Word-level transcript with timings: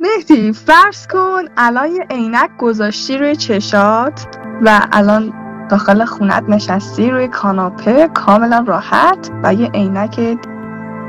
مهدی 0.00 0.52
فرض 0.52 1.06
کن 1.06 1.42
الان 1.56 1.92
یه 1.92 2.06
عینک 2.10 2.50
گذاشتی 2.58 3.18
روی 3.18 3.36
چشات 3.36 4.26
و 4.62 4.80
الان 4.92 5.32
داخل 5.70 6.04
خونت 6.04 6.44
نشستی 6.48 7.10
روی 7.10 7.28
کاناپه 7.28 8.08
کاملا 8.08 8.64
راحت 8.66 9.30
و 9.42 9.54
یه 9.54 9.70
عینک 9.70 10.38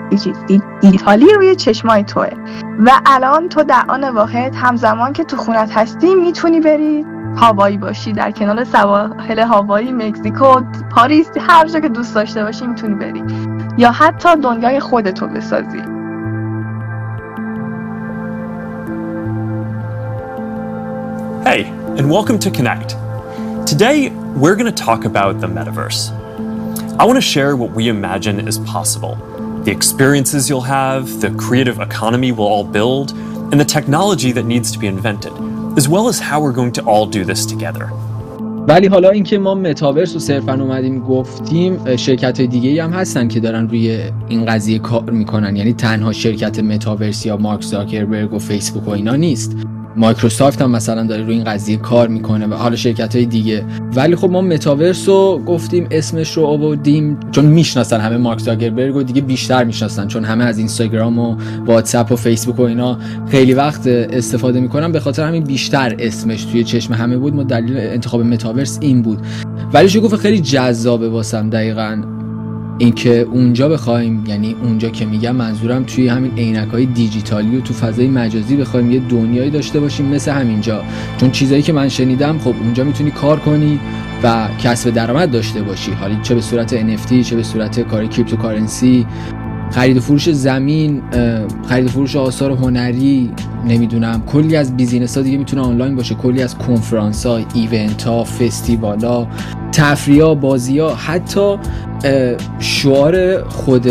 دیجیتالی 0.09 1.33
روی 1.33 1.55
چشمای 1.55 2.03
توه. 2.03 2.29
و 2.79 2.91
الان 3.05 3.49
تو 3.49 3.63
در 3.63 3.83
آن 3.87 4.09
واحد 4.09 4.55
همزمان 4.55 5.13
که 5.13 5.23
تو 5.23 5.37
خونت 5.37 5.77
هستی 5.77 6.15
می‌تونی 6.15 6.59
بری 6.59 7.05
هاوایی 7.37 7.77
باشی. 7.77 8.13
در 8.13 8.31
کنار 8.31 8.63
سواحل 8.63 9.39
هاوایی 9.39 9.91
مکزیکو 9.91 10.61
پاریس 10.95 11.29
هر 11.39 11.67
جا 11.67 11.79
که 11.79 11.89
دوست 11.89 12.15
داشته 12.15 12.43
باشی 12.43 12.67
می‌تونی 12.67 12.95
بری. 12.95 13.23
یا 13.77 13.91
حتی 13.91 14.35
دنیای 14.35 14.79
خودتو 14.79 15.27
بسازی. 15.27 16.02
Hey, 21.42 21.64
and 21.98 22.10
welcome 22.10 22.38
to 22.38 22.50
Connect. 22.50 22.90
Today, 23.66 24.10
we're 24.36 24.54
going 24.54 24.72
to 24.72 24.82
talk 24.84 25.04
about 25.04 25.40
the 25.40 25.48
metaverse. 25.48 26.12
I 26.98 27.04
want 27.04 27.16
to 27.16 27.20
share 27.20 27.56
what 27.56 27.72
we 27.72 27.88
imagine 27.88 28.46
is 28.46 28.58
possible 28.58 29.16
the 29.64 29.72
experiences 29.72 30.48
you'll 30.48 30.60
have, 30.60 31.20
the 31.20 31.30
creative 31.32 31.80
economy 31.80 32.30
we'll 32.32 32.46
all 32.46 32.64
build, 32.64 33.12
and 33.50 33.58
the 33.58 33.64
technology 33.64 34.30
that 34.32 34.44
needs 34.44 34.70
to 34.70 34.78
be 34.78 34.86
invented, 34.86 35.32
as 35.76 35.88
well 35.88 36.06
as 36.08 36.20
how 36.20 36.40
we're 36.40 36.52
going 36.52 36.72
to 36.72 36.82
all 36.84 37.06
do 37.06 37.24
this 37.24 37.44
together. 37.46 37.90
ولی 38.68 38.86
حالا 38.86 39.10
اینکه 39.10 39.38
ما 39.38 39.54
متاورس 39.54 40.14
رو 40.14 40.20
صرفا 40.20 40.52
اومدیم 40.52 41.04
گفتیم 41.04 41.96
شرکت 41.96 42.38
های 42.38 42.46
دیگه 42.46 42.84
هم 42.84 42.90
هستن 42.90 43.28
که 43.28 43.40
دارن 43.40 43.68
روی 43.68 44.02
این 44.28 44.46
قضیه 44.46 44.78
کار 44.78 45.10
میکنن 45.10 45.56
یعنی 45.56 45.72
تنها 45.72 46.12
شرکت 46.12 46.58
متاورس 46.58 47.26
یا 47.26 47.36
مارک 47.36 47.62
زاکربرگ 47.62 48.32
و 48.34 48.38
فیسبوک 48.38 48.88
و 48.88 48.90
اینا 48.90 49.16
نیست 49.16 49.56
مایکروسافت 49.95 50.61
هم 50.61 50.71
مثلا 50.71 51.03
داره 51.03 51.23
روی 51.23 51.35
این 51.35 51.43
قضیه 51.43 51.77
کار 51.77 52.07
می‌کنه 52.07 52.47
و 52.47 52.53
حالا 52.53 52.75
شرکت 52.75 53.15
های 53.15 53.25
دیگه. 53.25 53.65
ولی 53.95 54.15
خب 54.15 54.29
ما 54.29 54.41
متاورس 54.41 55.09
رو 55.09 55.41
گفتیم 55.45 55.87
اسمش 55.91 56.37
رو 56.37 56.45
آوردیم 56.45 57.17
چون 57.31 57.45
می‌شناسن 57.45 57.99
همه 57.99 58.17
مارک 58.17 58.39
زاکربرگ 58.39 58.95
و 58.95 59.03
دیگه 59.03 59.21
بیشتر 59.21 59.63
می‌شناسن 59.63 60.07
چون 60.07 60.23
همه 60.23 60.43
از 60.43 60.57
اینستاگرام 60.57 61.19
و 61.19 61.35
واتساپ 61.65 62.11
و 62.11 62.15
فیسبوک 62.15 62.59
و 62.59 62.61
اینا 62.61 62.97
خیلی 63.31 63.53
وقت 63.53 63.87
استفاده 63.87 64.59
می‌کنن. 64.59 64.91
به 64.91 64.99
خاطر 64.99 65.27
همین 65.27 65.43
بیشتر 65.43 65.95
اسمش 65.99 66.43
توی 66.43 66.63
چشم 66.63 66.93
همه 66.93 67.17
بود. 67.17 67.35
ما 67.35 67.43
دلیل 67.43 67.77
انتخاب 67.77 68.21
متاورس 68.21 68.77
این 68.81 69.01
بود. 69.01 69.19
ولی 69.73 69.99
گفت؟ 69.99 70.15
خیلی 70.15 70.39
جذابه 70.39 71.09
واسم 71.09 71.49
دقیقا. 71.49 72.03
اینکه 72.83 73.19
اونجا 73.19 73.69
بخوایم 73.69 74.23
یعنی 74.27 74.55
اونجا 74.63 74.89
که 74.89 75.05
میگم 75.05 75.35
منظورم 75.35 75.83
توی 75.83 76.07
همین 76.07 76.31
عینک 76.37 76.69
های 76.69 76.85
دیجیتالی 76.85 77.57
و 77.57 77.61
تو 77.61 77.73
فضای 77.73 78.07
مجازی 78.07 78.55
بخوایم 78.55 78.91
یه 78.91 78.99
دنیایی 78.99 79.49
داشته 79.49 79.79
باشیم 79.79 80.05
مثل 80.05 80.31
همینجا. 80.31 80.83
چون 81.17 81.31
چیزایی 81.31 81.61
که 81.61 81.73
من 81.73 81.89
شنیدم 81.89 82.37
خب 82.37 82.53
اونجا 82.63 82.83
می‌تونی 82.83 83.11
کار 83.11 83.39
کنی 83.39 83.79
و 84.23 84.47
کسب 84.63 84.89
درآمد 84.89 85.31
داشته 85.31 85.61
باشی. 85.61 85.91
حالا 85.91 86.15
چه 86.21 86.35
به 86.35 86.41
صورت 86.41 86.81
NFT 86.81 87.21
چه 87.25 87.35
به 87.35 87.43
صورت 87.43 87.79
کار 87.79 88.05
cryptocurrency. 88.05 89.05
خرید 89.71 89.97
و 89.97 89.99
فروش 89.99 90.31
زمین 90.31 91.01
خرید 91.67 91.85
و 91.85 91.89
فروش 91.89 92.15
آثار 92.15 92.51
هنری 92.51 93.31
نمی‌دونم. 93.67 94.23
کلی 94.27 94.55
از 94.55 94.77
business 94.77 95.17
ها 95.17 95.23
دیگه 95.23 95.37
می‌تونه 95.37 95.61
آنلاین 95.61 95.95
باشه. 95.95 96.15
کلی 96.15 96.41
از 96.41 96.57
کنفرانس 96.57 97.25
ها 97.25 97.39
event 97.53 98.03
ها 98.03 98.23
فستیوال 98.23 99.03
ها 99.03 99.27
تفریح 99.73 100.23
ها 100.23 100.35
بازی 100.35 100.79
ها 100.79 100.95
حتی 100.95 101.57
شعار 102.59 103.43
خود 103.49 103.89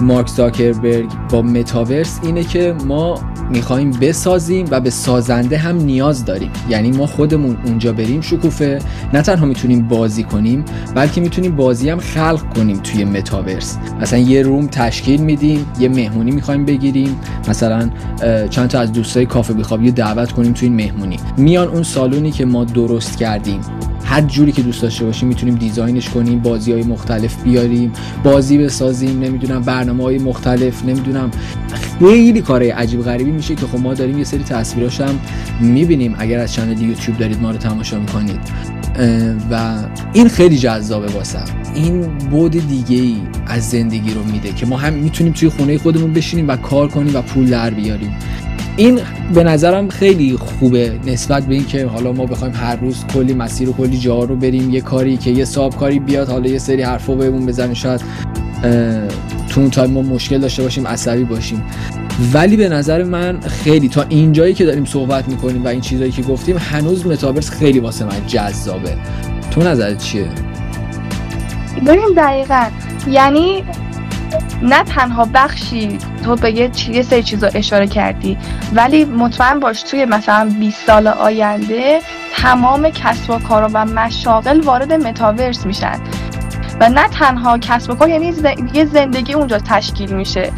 مارک 0.00 0.28
زاکربرگ 0.28 1.06
با 1.30 1.42
متاورس 1.42 2.20
اینه 2.22 2.44
که 2.44 2.74
ما 2.86 3.20
می‌خوایم 3.50 3.90
بسازیم 3.90 4.66
و 4.70 4.80
به 4.80 4.90
سازنده 4.90 5.58
هم 5.58 5.76
نیاز 5.76 6.24
داریم. 6.24 6.50
یعنی 6.68 6.90
ما 6.90 7.06
خودمون 7.06 7.56
اونجا 7.64 7.92
بریم 7.92 8.20
شکوفه. 8.20 8.78
نه 9.14 9.22
تنها 9.22 9.46
می‌تونیم 9.46 9.88
بازی 9.88 10.22
کنیم 10.22 10.64
بلکه 10.94 11.20
می‌تونیم 11.20 11.56
بازی 11.56 11.90
هم 11.90 11.98
خلق 11.98 12.54
کنیم 12.56 12.76
توی 12.76 13.04
متاورس. 13.04 13.78
مثلا 14.00 14.18
یه 14.18 14.42
روم 14.42 14.66
تشکیل 14.66 15.20
میدیم 15.20 15.66
یه 15.80 15.88
مهمونی 15.88 16.30
می‌خوایم 16.30 16.64
بگیریم. 16.64 17.20
مثلا 17.48 17.90
چند 18.50 18.70
تا 18.70 18.80
از 18.80 18.92
دوستای 18.92 19.26
کافه 19.26 19.52
بیخواب 19.52 19.82
یه 19.82 19.90
دعوت 19.90 20.32
کنیم 20.32 20.52
توی 20.52 20.68
این 20.68 20.76
مهمونی. 20.76 21.16
میان 21.36 21.68
اون 21.68 21.82
سالونی 21.82 22.30
که 22.30 22.44
ما 22.44 22.64
درست 22.64 23.18
کردیم. 23.18 23.60
هر 24.08 24.20
جوری 24.20 24.52
که 24.52 24.62
دوست 24.62 24.82
داشته 24.82 25.04
باشیم 25.04 25.28
می‌تونیم 25.28 25.54
دیزاینش 25.54 26.08
کنیم 26.08 26.38
بازی 26.38 26.72
های 26.72 26.82
مختلف 26.82 27.42
بیاریم 27.42 27.92
بازی 28.24 28.58
بسازیم 28.58 29.20
نمی‌دونم 29.20 29.62
برنامه 29.62 30.04
های 30.04 30.18
مختلف 30.18 30.84
نمی‌دونم. 30.84 31.30
خیلی 32.00 32.40
کارهای 32.40 32.70
عجیب 32.70 33.02
غریبی 33.02 33.30
میشه 33.30 33.54
که 33.54 33.66
خب 33.66 33.78
ما 33.78 33.94
داریم 33.94 34.18
یه 34.18 34.24
سری 34.24 34.42
تصویراش 34.42 35.00
هم 35.00 35.20
می‌بینیم 35.60 36.14
اگر 36.18 36.38
از 36.38 36.52
چنل 36.52 36.82
یوتیوب 36.82 37.18
دارید 37.18 37.42
ما 37.42 37.50
رو 37.50 37.56
تماشا 37.56 37.98
می‌کنید. 37.98 38.40
و 39.50 39.76
این 40.12 40.28
خیلی 40.28 40.58
جذابه 40.58 41.12
واسم. 41.12 41.44
این 41.74 42.00
بود 42.30 42.50
دیگه 42.68 42.96
ای 42.96 43.16
از 43.46 43.70
زندگی 43.70 44.14
رو 44.14 44.24
میده 44.24 44.52
که 44.52 44.66
ما 44.66 44.76
هم 44.76 44.92
می‌تونیم 44.92 45.32
توی 45.32 45.48
خونه 45.48 45.78
خودمون 45.78 46.12
بشینیم 46.12 46.48
و 46.48 46.56
کار 46.56 46.88
کنیم 46.88 47.16
و 47.16 47.22
پول 47.22 47.46
در 47.46 47.70
بیاریم. 47.70 48.16
این 48.78 49.00
به 49.34 49.44
نظرم 49.44 49.88
خیلی 49.88 50.36
خوبه 50.36 51.00
نسبت 51.06 51.46
به 51.46 51.54
اینکه 51.54 51.86
حالا 51.86 52.12
ما 52.12 52.26
بخوایم 52.26 52.54
هر 52.54 52.76
روز 52.76 53.04
کلی 53.14 53.34
مسیر 53.34 53.68
و 53.68 53.72
کلی 53.72 53.98
جا 53.98 54.24
رو 54.24 54.36
بریم. 54.36 54.70
یه 54.70 54.80
کاری 54.80 55.16
که 55.16 55.30
یه 55.30 55.44
صاحب 55.44 55.76
کاری 55.76 55.98
بیاد 55.98 56.28
حالا 56.28 56.50
یه 56.50 56.58
سری 56.58 56.82
حرفا 56.82 57.14
بهمون 57.14 57.46
بزنه. 57.46 57.74
شاید 57.74 58.00
تو 59.48 59.60
اون 59.60 59.70
time 59.70 59.90
ما 59.90 60.02
مشکل 60.02 60.38
داشته 60.38 60.62
باشیم 60.62 60.86
عصبی 60.86 61.24
باشیم. 61.24 61.62
ولی 62.32 62.56
به 62.56 62.68
نظر 62.68 63.02
من 63.02 63.40
خیلی 63.40 63.88
تا 63.88 64.04
اینجایی 64.08 64.54
که 64.54 64.64
داریم 64.64 64.84
صحبت 64.84 65.28
می‌کنیم 65.28 65.64
و 65.64 65.68
این 65.68 65.80
چیزایی 65.80 66.10
که 66.10 66.22
گفتیم 66.22 66.56
هنوز 66.58 67.06
متاورس 67.06 67.50
خیلی 67.50 67.80
واسه 67.80 68.04
من 68.04 68.26
جذابه. 68.26 68.96
تو 69.50 69.62
نظرت 69.62 69.98
چیه؟ 69.98 70.28
ببین 71.86 72.08
دقیقا. 72.16 72.64
یعنی 73.10 73.64
نه 74.62 74.84
تنها 74.84 75.28
بخشی 75.34 75.98
تو 76.24 76.36
به 76.36 76.50
یه, 76.52 76.70
یه 76.90 77.02
سری 77.02 77.22
چیزا 77.22 77.46
اشاره 77.46 77.86
کردی 77.86 78.38
ولی 78.74 79.04
مطمئن 79.04 79.60
باش 79.60 79.82
توی 79.82 80.04
مثلا 80.04 80.50
20 80.60 80.86
سال 80.86 81.06
آینده 81.06 82.00
تمام 82.36 82.90
کسب 82.90 83.30
و 83.30 83.38
کارا 83.38 83.70
و 83.74 83.84
مشاغل 83.84 84.60
وارد 84.60 84.92
متاورس 84.92 85.66
میشن. 85.66 86.00
و 86.80 86.88
نه 86.88 87.08
تنها 87.08 87.58
کسب 87.58 87.90
و 87.90 87.94
کار 87.94 88.08
یعنی 88.08 88.34
یه 88.74 88.84
زندگی 88.84 89.34
اونجا 89.34 89.58
تشکیل 89.58 90.12
میشه. 90.12 90.52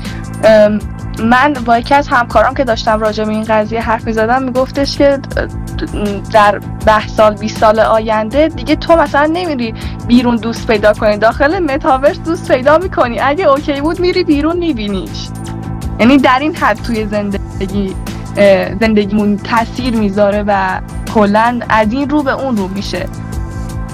من 1.23 1.53
با 1.53 1.79
یکی 1.79 1.95
از 1.95 2.09
همکارام 2.09 2.55
که 2.55 2.65
داشتم 2.65 3.01
راجع 3.01 3.25
به 3.25 3.31
این 3.31 3.45
قضیه 3.45 3.81
حرف 3.81 4.07
می‌زدم 4.07 4.43
میگفتش 4.43 4.99
که 4.99 5.19
در 6.33 6.61
ده 6.87 7.09
سال 7.09 7.35
20 7.35 7.59
سال 7.59 7.81
آینده 7.81 8.49
دیگه 8.49 8.77
تو 8.77 8.97
مثلا 8.97 9.31
نمیری 9.33 9.75
بیرون 10.07 10.37
دوست 10.37 10.67
پیدا 10.67 10.93
کنی 10.93 11.17
داخل 11.17 11.59
متاورس 11.59 12.19
دوست 12.19 12.53
پیدا 12.53 12.79
می‌کنی. 12.79 13.21
اگه 13.21 13.45
اوکی 13.45 13.81
بود 13.81 14.01
میری 14.01 14.25
بیرون 14.25 14.57
میبینیش. 14.57 15.29
یعنی 15.99 16.19
در 16.19 16.39
این 16.41 16.57
حد 16.57 16.77
توی 16.77 17.07
زندگی 17.07 17.95
زندگیمون 18.81 19.37
تاثیر 19.37 19.97
می‌ذاره 19.97 20.45
و 20.47 20.81
کلا 21.15 21.61
از 21.69 21.93
این 21.93 22.11
رو 22.11 22.23
به 22.23 22.33
اون 22.33 22.57
رو 22.57 22.69
میشه. 22.69 23.07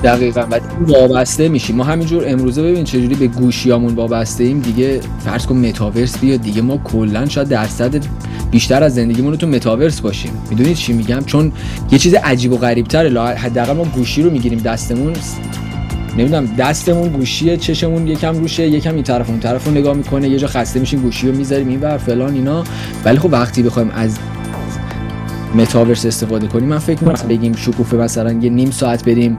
دقیقا. 0.02 0.40
و 0.40 0.60
وابسته 0.80 1.48
میشیم. 1.48 1.76
ما 1.76 1.84
همینجور 1.84 2.24
امروزه 2.26 2.62
ببین 2.62 2.84
چجوری 2.84 3.14
به 3.14 3.26
گوشیامون 3.26 3.94
وابسته 3.94 4.44
ایم 4.44 4.60
دیگه 4.60 5.00
فرض 5.24 5.46
کن 5.46 5.56
متاورس 5.56 6.18
بیاد. 6.18 6.40
دیگه 6.40 6.62
ما 6.62 6.76
کلا 6.76 7.28
شاید 7.28 7.48
درصد 7.48 8.04
بیشتر 8.50 8.82
از 8.82 8.94
زندگیمون 8.94 9.30
رو 9.30 9.36
تو 9.36 9.46
متاورس 9.46 10.00
باشیم. 10.00 10.32
می‌دونید 10.50 10.76
چی 10.76 10.92
میگم؟ 10.92 11.20
چون 11.26 11.52
یه 11.90 11.98
چیز 11.98 12.14
عجیب 12.14 12.52
و 12.52 12.56
غریب 12.56 12.86
تره 12.86 13.20
حداقل 13.20 13.72
ما 13.72 13.84
گوشی 13.84 14.22
رو 14.22 14.30
می‌گیریم. 14.30 14.58
دستمون 14.58 15.12
نمی‌دونم 16.18 16.46
دستمون 16.58 17.08
گوشیه 17.08 17.56
چشمون 17.56 18.06
یکم 18.06 18.36
روشه 18.38 18.68
یکم 18.68 18.94
این 18.94 19.04
طرف 19.04 19.30
اون 19.30 19.40
طرف 19.40 19.64
رو 19.64 19.70
نگاه 19.70 19.94
می‌کنه. 19.94 20.28
یه 20.28 20.38
جا 20.38 20.46
خسته 20.46 20.80
میشیم 20.80 21.00
گوشی 21.00 21.28
رو 21.28 21.36
می‌ذاریم 21.36 21.68
این 21.68 21.96
فلان 21.96 22.34
اینا. 22.34 22.64
ولی 23.04 23.18
خب 23.18 23.32
وقتی 23.32 23.62
بخوایم 23.62 23.90
از 23.90 24.18
متاورس 25.54 26.06
استفاده 26.06 26.46
کنیم. 26.46 26.68
من 26.68 26.78
فکر 26.78 27.04
می‌کنم 27.04 27.28
بگیم 27.28 27.56
شکوفه 27.56 27.96
مثلا 27.96 28.32
یه 28.32 28.50
نیم 28.50 28.70
ساعت 28.70 29.04
بریم 29.04 29.38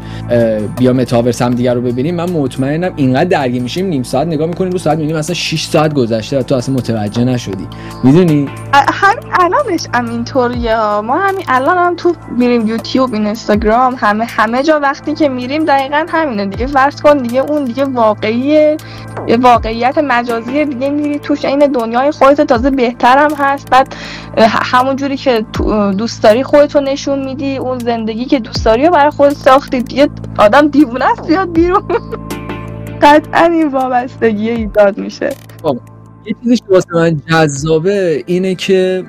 بیا 0.78 0.94
متاورس 0.94 1.42
هم 1.42 1.52
دیگر 1.52 1.74
رو 1.74 1.82
ببینیم. 1.82 2.16
من 2.16 2.30
مطمئنم 2.30 2.94
اینقدر 2.96 3.30
درگیر 3.30 3.62
میشیم 3.62 3.86
نیم 3.86 4.04
ساعت 4.04 4.28
نگاه 4.28 4.48
می‌کنیم 4.48 4.72
رو 4.72 4.78
ساعت 4.78 4.98
می‌بینیم 4.98 5.18
مثلا 5.18 5.36
6 5.36 5.64
ساعت 5.64 5.94
گذشته 5.94 6.40
و 6.40 6.42
تو 6.42 6.56
اصلا 6.56 6.76
متوجه 6.76 7.24
نشدی. 7.24 7.68
می‌دونی؟ 8.04 8.50
همین 8.74 9.34
الانش 9.40 9.88
هم 9.94 10.10
اینطوریه 10.10 10.76
ما 11.00 11.18
همین 11.18 11.46
الان 11.48 11.78
هم 11.78 11.96
تو 11.96 12.16
میریم 12.38 12.68
یوتیوب 12.68 13.14
اینستاگرام 13.14 13.96
همه 13.98 14.26
همه 14.26 14.64
جا 14.64 14.80
وقتی 14.80 15.14
که 15.14 15.30
میریم 15.30 15.66
دقیقا 15.66 16.06
همینه 16.10 16.46
دیگه. 16.46 16.68
فرض 16.68 17.02
کن 17.02 17.18
دیگه 17.18 17.40
اون 17.40 17.66
دیگه 17.66 17.86
واقعیه 17.86 18.78
یه 19.28 19.38
واقعیت 19.38 19.98
مجازی 19.98 20.66
دیگه 20.66 20.90
میری 20.90 21.20
توش 21.20 21.46
این 21.46 21.60
دنیای 21.60 22.12
خودت 22.12 22.42
تازه 22.42 22.70
بهترم 22.70 23.34
هست. 23.38 23.70
بعد 23.70 23.96
همون 24.38 24.96
جوری 24.96 25.18
که 25.18 25.46
دوست 26.08 26.24
داری 26.24 26.44
خودتو 26.44 26.82
نشون 26.82 27.26
میدی 27.26 27.58
اون 27.58 27.80
زندگی 27.80 28.26
که 28.26 28.40
دوست 28.40 28.66
داری 28.66 28.86
رو 28.86 28.92
برای 28.92 29.12
خود 29.12 29.30
ساختی 29.30 29.82
دیگه 29.82 30.10
آدم 30.38 30.68
دیوونه 30.68 31.06
است 31.06 31.28
بیاد 31.28 31.54
بیرون. 31.54 31.84
قطعا 33.02 33.46
این 33.46 33.68
وابستگی 33.68 34.50
ایجاد 34.50 34.98
میشه. 34.98 35.30
خب، 35.64 35.80
یه 36.26 36.36
چیزی 36.44 36.58
که 36.58 36.64
واسه 36.70 36.94
من 36.94 37.22
جذابه 37.30 38.24
اینه 38.26 38.56
که 38.56 39.04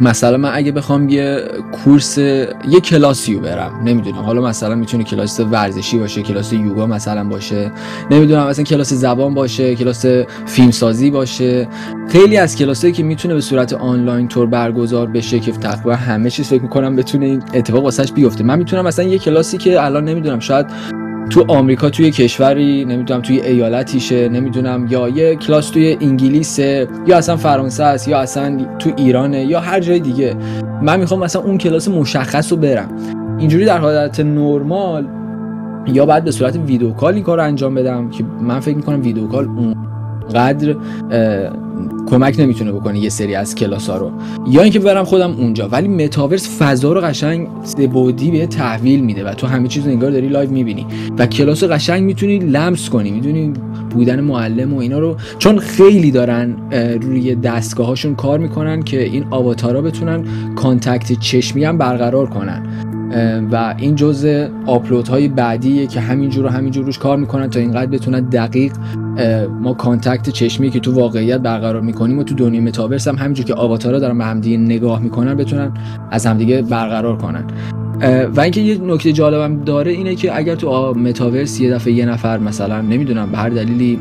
مثلا 0.00 0.36
من 0.36 0.50
اگه 0.54 0.72
بخوام 0.72 1.08
یه 1.08 1.44
کورس 1.84 2.18
یه 2.18 2.80
کلاسی 2.84 3.34
رو 3.34 3.40
برم 3.40 3.80
نمی‌دونم. 3.84 4.16
حالا 4.16 4.40
مثلا 4.40 4.74
می‌تونه 4.74 5.04
کلاس 5.04 5.40
ورزشی 5.40 5.98
باشه 5.98 6.22
کلاس 6.22 6.52
یوگا 6.52 6.86
مثلا 6.86 7.24
باشه. 7.24 7.70
نمی‌دونم 8.10 8.46
مثلا 8.46 8.64
کلاس 8.64 8.92
زبان 8.92 9.34
باشه 9.34 9.74
کلاس 9.74 10.06
فیلمسازی 10.46 11.10
باشه. 11.10 11.68
خیلی 12.08 12.36
از 12.36 12.56
کلاسایی 12.56 12.92
که 12.92 13.02
می‌تونه 13.02 13.34
به 13.34 13.40
صورت 13.40 13.72
آنلاین 13.72 14.28
تور 14.28 14.46
برگزار 14.46 15.06
بشه 15.06 15.40
که 15.40 15.52
تقریبا 15.52 15.94
همه 15.94 16.30
چیز 16.30 16.48
فکر 16.48 16.62
می‌کنم 16.62 16.96
بتونه 16.96 17.26
این 17.26 17.42
اتفاق 17.54 17.84
واسش 17.84 18.12
بیفته. 18.12 18.44
من 18.44 18.58
می‌تونم 18.58 18.84
مثلا 18.84 19.04
یه 19.04 19.18
کلاسی 19.18 19.58
که 19.58 19.84
الان 19.84 20.04
نمی‌دونم 20.04 20.40
شاید 20.40 20.66
تو 21.30 21.44
آمریکا 21.48 21.90
توی 21.90 22.10
کشوری 22.10 22.84
نمی‌دونم 22.84 23.22
توی 23.22 23.40
ایالتیشه 23.40 24.28
نمی‌دونم 24.28 24.86
یا 24.90 25.08
یه 25.08 25.36
کلاس 25.36 25.70
توی 25.70 25.98
انگلیسه 26.00 26.88
یا 27.06 27.16
اصلا 27.16 27.36
فرانسه 27.36 27.84
است 27.84 28.08
یا 28.08 28.18
اصلا 28.18 28.66
تو 28.78 28.90
ایرانه 28.96 29.44
یا 29.44 29.60
هر 29.60 29.80
جای 29.80 30.00
دیگه. 30.00 30.36
من 30.82 31.00
می‌خوام 31.00 31.20
مثلا 31.20 31.42
اون 31.42 31.58
کلاس 31.58 31.88
مشخص 31.88 32.52
رو 32.52 32.58
برم. 32.58 32.88
اینجوری 33.38 33.64
در 33.64 33.78
حالت 33.78 34.20
نرمال 34.20 35.06
یا 35.86 36.06
بعد 36.06 36.24
به 36.24 36.30
صورت 36.30 36.56
video 36.56 36.90
call 36.90 37.14
این 37.14 37.22
کار 37.22 37.40
انجام 37.40 37.74
بدم 37.74 38.10
که 38.10 38.24
من 38.40 38.60
فکر 38.60 38.76
می‌کنم 38.76 39.02
video 39.02 39.26
call 39.26 39.48
اونقدر 39.48 40.76
کمک 42.06 42.40
نمی‌تونه 42.40 42.72
بکنه 42.72 42.98
یه 42.98 43.08
سری 43.08 43.34
از 43.34 43.54
کلاس 43.54 43.90
ها 43.90 43.96
رو. 43.96 44.10
یا 44.50 44.62
اینکه 44.62 44.78
برم 44.78 45.04
خودم 45.04 45.30
اونجا. 45.30 45.68
ولی 45.68 45.88
متاورس 45.88 46.58
فضا 46.58 46.92
رو 46.92 47.00
قشنگ 47.00 47.48
سه 47.62 47.86
بعدی 47.86 48.46
تحویل 48.46 49.00
میده 49.00 49.24
و 49.24 49.34
تو 49.34 49.46
همه 49.46 49.68
چیز 49.68 49.86
انگار 49.86 50.10
داری 50.10 50.28
live 50.28 50.50
می‌بینی. 50.50 50.86
و 51.18 51.26
کلاس 51.26 51.64
قشنگ 51.64 52.02
می‌تونی 52.02 52.38
لمس 52.38 52.88
کنی. 52.88 53.10
می‌دونی 53.10 53.52
بودن 53.90 54.20
معلم 54.20 54.74
و 54.74 54.78
اینا 54.78 54.98
رو. 54.98 55.16
چون 55.38 55.58
خیلی 55.58 56.10
دارن 56.10 56.56
روی 57.02 57.34
دستگاهاشون 57.34 58.14
کار 58.14 58.38
می‌کنن 58.38 58.82
که 58.82 59.04
این 59.04 59.24
آواتارا 59.30 59.82
بتونن 59.82 60.24
contact 60.54 61.12
چشمی 61.20 61.64
هم 61.64 61.78
برقرار 61.78 62.26
کنن. 62.26 62.66
و 63.52 63.74
این 63.78 63.94
جزء 63.94 64.48
update 64.66 65.08
های 65.08 65.28
بعدیه 65.28 65.86
که 65.86 66.00
همینجور 66.00 66.44
رو 66.44 66.50
همینجور 66.50 66.84
روش 66.84 66.98
کار 66.98 67.16
می‌کنن 67.16 67.50
تا 67.50 67.60
اینقدر 67.60 67.86
بتونن 67.86 68.20
دقیق 68.20 68.72
ما 69.60 69.74
contact 69.74 70.30
چشمی 70.30 70.70
که 70.70 70.80
تو 70.80 70.92
واقعیت 70.92 71.40
برقرار 71.40 71.82
می‌کنیم 71.82 72.18
و 72.18 72.22
تو 72.22 72.34
دنیای 72.34 72.64
متاورس 72.64 73.08
هم 73.08 73.14
همینجور 73.14 73.46
که 73.46 73.54
آواتارا 73.54 73.98
دارن 73.98 74.18
به 74.18 74.24
همدیگه 74.24 74.56
نگاه 74.56 75.00
می‌کنن 75.00 75.34
بتونن 75.34 75.72
از 76.10 76.26
همدیگه 76.26 76.62
برقرار 76.62 77.16
کنن. 77.16 77.44
و 78.36 78.40
اینکه 78.40 78.60
یه 78.60 78.78
نکته 78.78 79.12
جالبم 79.12 79.64
داره 79.64 79.92
اینه 79.92 80.14
که 80.14 80.38
اگر 80.38 80.54
تو 80.54 80.94
متاورس 80.94 81.60
یه 81.60 81.70
دفعه 81.70 81.92
یه 81.92 82.06
نفر 82.06 82.38
مثلا 82.38 82.80
نمی‌دونم 82.80 83.30
به 83.30 83.38
هر 83.38 83.48
دلیلی 83.48 83.98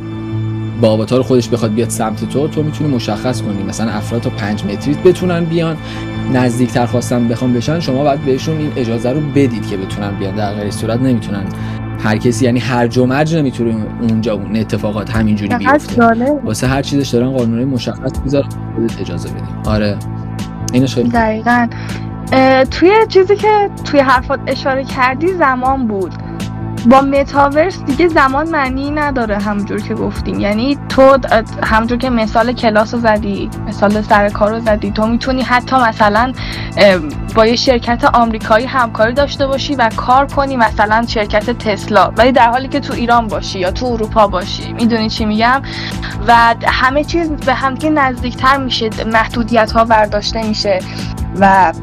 با 0.82 0.90
آواتار 0.90 1.22
خودش 1.22 1.50
بخواد 1.50 1.74
بیاد 1.74 1.90
سمت 1.90 2.30
تو 2.30 2.48
تو 2.48 2.64
می‌تونی 2.64 2.96
مشخص 2.96 3.42
کنی. 3.42 3.64
مثلا 3.64 3.92
افراد 3.92 4.22
تا 4.22 4.30
5 4.30 4.66
متری 4.66 4.94
بتونن 4.94 5.46
بیان. 5.46 5.78
نزدیکتر 6.34 6.86
خواستن 6.86 7.28
بخوام 7.28 7.54
بشن 7.54 7.80
شما 7.80 8.04
باید 8.04 8.26
بهشون 8.26 8.58
این 8.58 8.72
اجازه 8.76 9.12
رو 9.12 9.22
بدید 9.22 9.68
که 9.68 9.78
بتونن 9.78 10.12
بیان. 10.12 10.36
در 10.36 10.54
غیر 10.54 10.72
صورت 10.72 11.02
نمی‌تونن. 11.02 11.44
هر 12.04 12.18
کسی 12.18 12.46
یعنی 12.46 12.60
هر 12.60 13.00
مرج 13.06 13.36
نمی‌تونه 13.36 13.76
اونجا 14.02 14.34
اون 14.34 14.56
اتفاقات 14.56 15.10
همینجوری 15.10 15.56
بیفته. 15.56 16.40
واسه 16.44 16.68
هر 16.68 16.82
چیزش 16.82 17.10
دارن 17.10 17.32
قانونی 17.32 17.66
مشخص 17.66 18.12
می‌ذارن 18.24 18.50
خودت 18.76 19.02
اجازه 19.02 19.30
بدیم 19.30 19.56
آره. 19.66 19.98
اینش 20.74 20.96
خیلی 20.96 21.10
دقیقاً. 21.10 21.68
توی 22.72 22.92
چیزی 23.10 23.36
که 23.36 23.70
توی 23.84 24.00
حرفات 24.00 24.40
اشاره 24.48 24.84
کردی 24.84 25.28
زمان 25.34 25.88
بود. 25.88 26.14
با 26.86 27.02
متاورس 27.02 27.84
دیگه 27.84 28.08
زمان 28.08 28.50
معنی 28.50 28.92
نداره 28.92 29.38
همونجور 29.38 29.82
که 29.82 29.94
گفتیم. 29.94 30.40
یعنی 30.40 30.78
تو 30.90 31.18
همونجور 31.64 31.98
که 31.98 32.10
مثال 32.10 32.54
کلاس 32.54 32.94
رو 32.94 33.00
زدی 33.00 33.50
مثال 33.68 34.02
سر 34.02 34.30
کار 34.30 34.50
رو 34.50 34.60
زدی 34.60 34.92
تو 34.92 35.08
می‌تونی 35.08 35.42
حتی 35.42 35.76
مثلا 35.76 36.34
با 37.36 37.46
یه 37.46 37.56
شرکت 37.56 38.06
آمریکایی 38.06 38.66
همکاری 38.66 39.14
داشته 39.14 39.48
باشی 39.48 39.76
و 39.76 39.90
کار 39.96 40.26
کنی 40.26 40.58
مثلا 40.58 41.06
شرکت 41.08 41.50
تسلا 41.50 42.12
ولی 42.18 42.32
در 42.32 42.50
حالی 42.50 42.68
که 42.68 42.80
تو 42.80 42.94
ایران 42.94 43.28
باشی 43.28 43.60
یا 43.60 43.72
تو 43.72 43.86
اروپا 43.86 44.28
باشی. 44.28 44.74
می‌دونی 44.74 45.10
چی 45.10 45.26
میگم؟ 45.26 45.62
و 46.28 46.56
همه 46.68 47.04
چیز 47.04 47.30
به 47.30 47.54
همدیگه 47.54 47.90
نزدیکتر 47.90 48.58
میشه 48.58 48.90
محدودیت 49.14 49.72
ها 49.72 49.86
برداشته 49.86 50.48
میشه. 50.48 50.80
و 51.40 51.74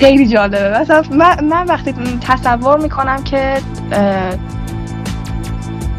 خیلی 0.00 0.26
جالبه. 0.26 0.80
مثلا 0.80 1.02
من, 1.10 1.44
من 1.44 1.66
وقتی 1.66 1.94
تصور 2.20 2.78
می‌کنم 2.80 3.24
که 3.24 3.54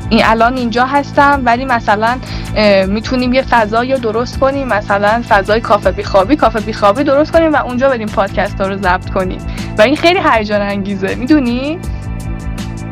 این 0.10 0.22
الان 0.24 0.58
اینجا 0.58 0.86
هستم 0.86 1.42
ولی 1.46 1.66
مثلا 1.66 2.18
می‌تونیم 2.88 3.34
یه 3.34 3.42
فضایی 3.42 3.92
رو 3.92 4.00
درست 4.00 4.40
کنیم. 4.40 4.68
مثلا 4.68 5.24
فضای 5.30 5.62
کافه 5.62 5.92
بیخوابی 5.92 6.36
کافه 6.36 6.60
بیخوابی 6.60 7.04
درست 7.04 7.32
کنیم 7.32 7.54
و 7.54 7.56
اونجا 7.56 7.90
بریم 7.90 8.08
پادکست 8.08 8.62
رو 8.62 8.78
ضبط 8.78 9.10
کنیم. 9.10 9.40
و 9.78 9.82
این 9.82 9.96
خیلی 9.96 10.20
هیجان 10.32 10.62
انگیزه. 10.62 11.16
می‌دونی؟ 11.16 11.80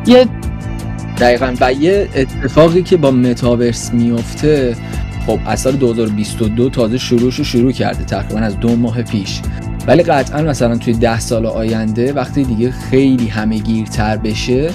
یه 0.06 0.26
دقیقا. 1.20 1.54
و 1.60 1.72
یه 1.72 2.08
اتفاقی 2.14 2.82
که 2.82 2.96
با 2.96 3.10
متاورس 3.10 3.92
میفته 3.92 4.76
خب 5.26 5.38
از 5.46 5.60
سال 5.60 5.72
2022 5.72 6.70
تازه 6.70 6.98
شروعش 6.98 7.34
رو 7.34 7.44
شروع 7.44 7.72
کرده 7.72 8.04
تقریبا 8.04 8.40
از 8.40 8.60
دو 8.60 8.76
ماه 8.76 9.02
پیش. 9.02 9.40
ولی 9.86 10.02
قطعا 10.02 10.42
مثلا 10.42 10.76
توی 10.76 10.94
ده 10.94 11.20
سال 11.20 11.46
آینده 11.46 12.12
وقتی 12.12 12.44
دیگه 12.44 12.70
خیلی 12.70 13.28
همه 13.28 13.58
گیرتر 13.58 14.16
بشه 14.16 14.70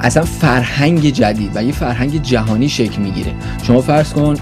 اصلا 0.00 0.24
فرهنگ 0.24 1.10
جدید 1.10 1.50
و 1.54 1.62
یه 1.62 1.72
فرهنگ 1.72 2.22
جهانی 2.22 2.68
شکل 2.68 3.02
می‌گیره. 3.02 3.32
شما 3.62 3.80
فرض 3.80 4.12
کن 4.12 4.34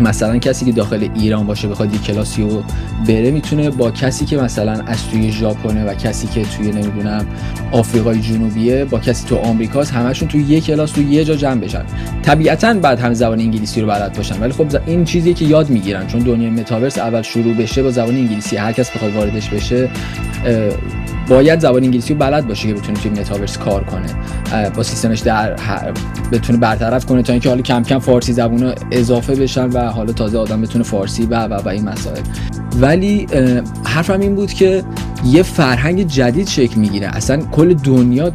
مثلا 0.00 0.38
کسی 0.38 0.64
که 0.64 0.72
داخل 0.72 1.08
ایران 1.14 1.46
باشه 1.46 1.68
بخواد 1.68 1.94
یه 1.94 2.00
کلاسی 2.00 2.42
رو 2.42 2.62
بره 3.08 3.30
می‌تونه 3.30 3.70
با 3.70 3.90
کسی 3.90 4.24
که 4.24 4.36
مثلا 4.36 4.72
از 4.72 5.08
توی 5.10 5.32
ژاپنه 5.32 5.84
و 5.84 5.94
کسی 5.94 6.26
که 6.26 6.44
توی 6.56 6.70
نمی‌دونم 6.70 7.26
آفریقای 7.72 8.20
جنوبیه 8.20 8.84
با 8.84 8.98
کسی 8.98 9.28
تو 9.28 9.36
آمریکاست 9.36 9.92
همشون 9.92 10.28
توی 10.28 10.42
یه 10.42 10.60
کلاس 10.60 10.90
تو 10.90 11.02
یه 11.02 11.24
جا 11.24 11.36
جمع 11.36 11.60
بشن. 11.60 11.84
طبیعتا 12.22 12.74
بعد 12.74 13.00
هم 13.00 13.14
زبان 13.14 13.40
انگلیسی 13.40 13.80
رو 13.80 13.86
بلد 13.86 14.16
باشن. 14.16 14.40
ولی 14.40 14.52
خب 14.52 14.66
این 14.86 15.04
چیزی 15.04 15.34
که 15.34 15.44
یاد 15.44 15.70
می‌گیرن. 15.70 16.06
چون 16.06 16.20
دنیای 16.20 16.50
متاورس 16.50 16.98
اول 16.98 17.22
شروع 17.22 17.54
بشه 17.54 17.82
با 17.82 17.90
زبان 17.90 18.14
انگلیسی. 18.14 18.56
هر 18.56 18.72
کس 18.72 18.90
بخواد 18.90 19.14
واردش 19.14 19.48
بشه 19.48 19.88
باید 21.28 21.60
زبان 21.60 21.84
انگلیسی 21.84 22.12
رو 22.12 22.18
بلد 22.18 22.48
باشه 22.48 22.68
که 22.68 22.74
بتونه 22.74 22.98
توی 22.98 23.10
متاورس 23.10 23.58
کار 23.58 23.84
کنه 23.84 24.06
با 24.70 24.82
سیستمش 24.82 25.20
در 25.20 25.56
بتونه 26.32 26.58
برطرف 26.58 27.06
کنه 27.06 27.22
تا 27.22 27.32
اینکه 27.32 27.48
حالا 27.48 27.62
کم 27.62 27.82
کم 27.82 27.98
فارسی 27.98 28.32
زبون 28.32 28.72
اضافه 28.90 29.34
بشن 29.34 29.68
و 29.68 29.78
حالا 29.78 30.12
تازه 30.12 30.38
آدم 30.38 30.60
بتونه 30.60 30.84
فارسی 30.84 31.26
و 31.26 31.44
و 31.46 31.54
و 31.54 31.68
این 31.68 31.88
مسائل. 31.88 32.22
ولی 32.80 33.26
حرفم 33.84 34.20
این 34.20 34.34
بود 34.34 34.52
که 34.52 34.84
یه 35.24 35.42
فرهنگ 35.42 36.06
جدید 36.06 36.48
شکل 36.48 36.80
می‌گیره. 36.80 37.16
اصلا 37.16 37.36
کل 37.36 37.74
دنیا 37.74 38.32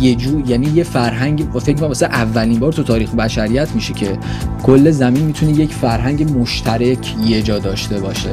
یه 0.00 0.14
جو 0.14 0.40
یعنی 0.46 0.66
یه 0.66 0.84
فرهنگ 0.84 1.44
فکر 1.60 1.76
کنم 1.76 1.88
واسه 1.88 2.06
اولین 2.06 2.58
بار 2.58 2.72
تو 2.72 2.82
تاریخ 2.82 3.14
بشریت 3.14 3.68
میشه 3.74 3.94
که 3.94 4.18
کل 4.62 4.90
زمین 4.90 5.24
می‌تونه 5.24 5.52
یک 5.52 5.74
فرهنگ 5.74 6.38
مشترک 6.38 7.14
یه 7.26 7.42
جا 7.42 7.58
داشته 7.58 8.00
باشه. 8.00 8.30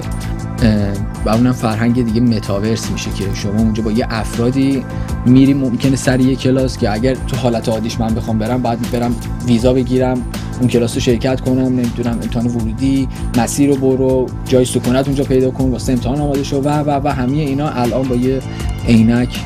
و 1.25 1.29
اونم 1.29 1.51
فرهنگ 1.51 2.05
دیگه 2.05 2.21
متاورس 2.21 2.91
میشه 2.91 3.11
که 3.11 3.25
شما 3.33 3.59
اونجا 3.59 3.83
با 3.83 3.91
یه 3.91 4.05
افرادی 4.09 4.85
میری 5.25 5.53
ممکنه 5.53 5.95
سر 5.95 6.19
یه 6.19 6.35
کلاس 6.35 6.77
که 6.77 6.93
اگر 6.93 7.15
تو 7.15 7.37
حالت 7.37 7.69
عادیش 7.69 7.99
من 7.99 8.13
بخوام 8.15 8.37
برم 8.37 8.61
بعد 8.61 8.91
برم 8.91 9.15
ویزا 9.47 9.73
بگیرم 9.73 10.21
اون 10.59 10.69
کلاس 10.69 10.95
رو 10.95 11.01
شرکت 11.01 11.41
کنم 11.41 11.61
نمی‌دونم 11.61 12.19
امتحان 12.23 12.45
ورودی 12.45 13.07
مسیر 13.37 13.69
رو 13.69 13.75
برو 13.75 14.25
جای 14.45 14.65
سکونت 14.65 15.07
اونجا 15.07 15.23
پیدا 15.23 15.51
کن 15.51 15.71
واسه 15.71 15.93
امتحان 15.93 16.21
آماده 16.21 16.43
شو 16.43 16.61
و 16.61 16.69
و 16.69 17.01
و 17.03 17.07
همه 17.07 17.37
اینا 17.37 17.69
الان 17.69 18.07
با 18.07 18.15
یه 18.15 18.39
عینک 18.87 19.39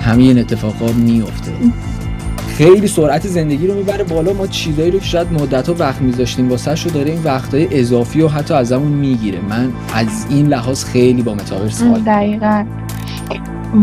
همه 0.00 0.22
این 0.22 0.38
اتفاقات 0.38 0.94
میفته 0.94 1.52
خیلی 2.56 2.86
سرعت 2.86 3.26
زندگی 3.26 3.66
رو 3.66 3.74
می‌بره 3.74 4.04
بالا. 4.04 4.32
ما 4.32 4.46
چیزایی 4.46 4.90
رو 4.90 5.00
شاید 5.00 5.32
مدت 5.32 5.68
ها 5.68 5.74
وقت 5.78 6.00
میذاشتیم 6.00 6.50
واسه 6.50 6.84
رو 6.84 6.90
داره 6.90 7.10
این 7.10 7.22
وقتهای 7.22 7.80
اضافی 7.80 8.20
و 8.20 8.28
حتی 8.28 8.54
ازمون 8.54 8.92
می‌گیره. 8.92 9.40
من 9.48 9.72
از 9.94 10.26
این 10.30 10.46
لحاظ 10.46 10.84
خیلی 10.84 11.22
با 11.22 11.34
متاورس 11.34 11.82
حال 11.82 12.00
دقیقا. 12.00 12.64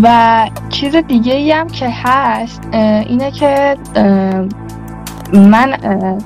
و 0.04 0.50
چیز 0.70 0.96
دیگه 0.96 1.34
ای 1.34 1.52
هم 1.52 1.68
که 1.68 1.88
هست 1.92 2.62
اینه 3.08 3.32
که 3.32 3.78
من 5.34 5.78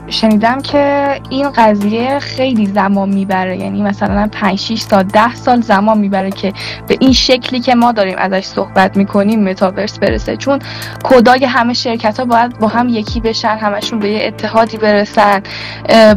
شنیدم 0.07 0.61
که 0.61 1.13
این 1.29 1.49
قضیه 1.49 2.19
خیلی 2.19 2.65
زمان 2.65 3.09
می‌بره. 3.09 3.57
یعنی 3.57 3.81
مثلا 3.81 4.29
5 4.31 4.59
6 4.59 4.83
تا 4.83 5.03
10 5.03 5.35
سال 5.35 5.61
زمان 5.61 5.97
می‌بره 5.97 6.29
که 6.29 6.53
به 6.87 6.97
این 6.99 7.13
شکلی 7.13 7.59
که 7.59 7.75
ما 7.75 7.91
داریم 7.91 8.15
ازش 8.17 8.45
صحبت 8.45 8.97
می‌کنیم 8.97 9.43
متاورس 9.43 9.99
برسه. 9.99 10.37
چون 10.37 10.59
کدای 11.03 11.45
همه 11.45 11.73
شرکت 11.73 12.19
ها 12.19 12.25
باید 12.25 12.59
با 12.59 12.67
هم 12.67 12.89
یکی 12.89 13.19
بشن 13.19 13.57
همشون 13.57 13.99
به 13.99 14.09
یه 14.09 14.27
اتحادی 14.27 14.77
برسن. 14.77 15.41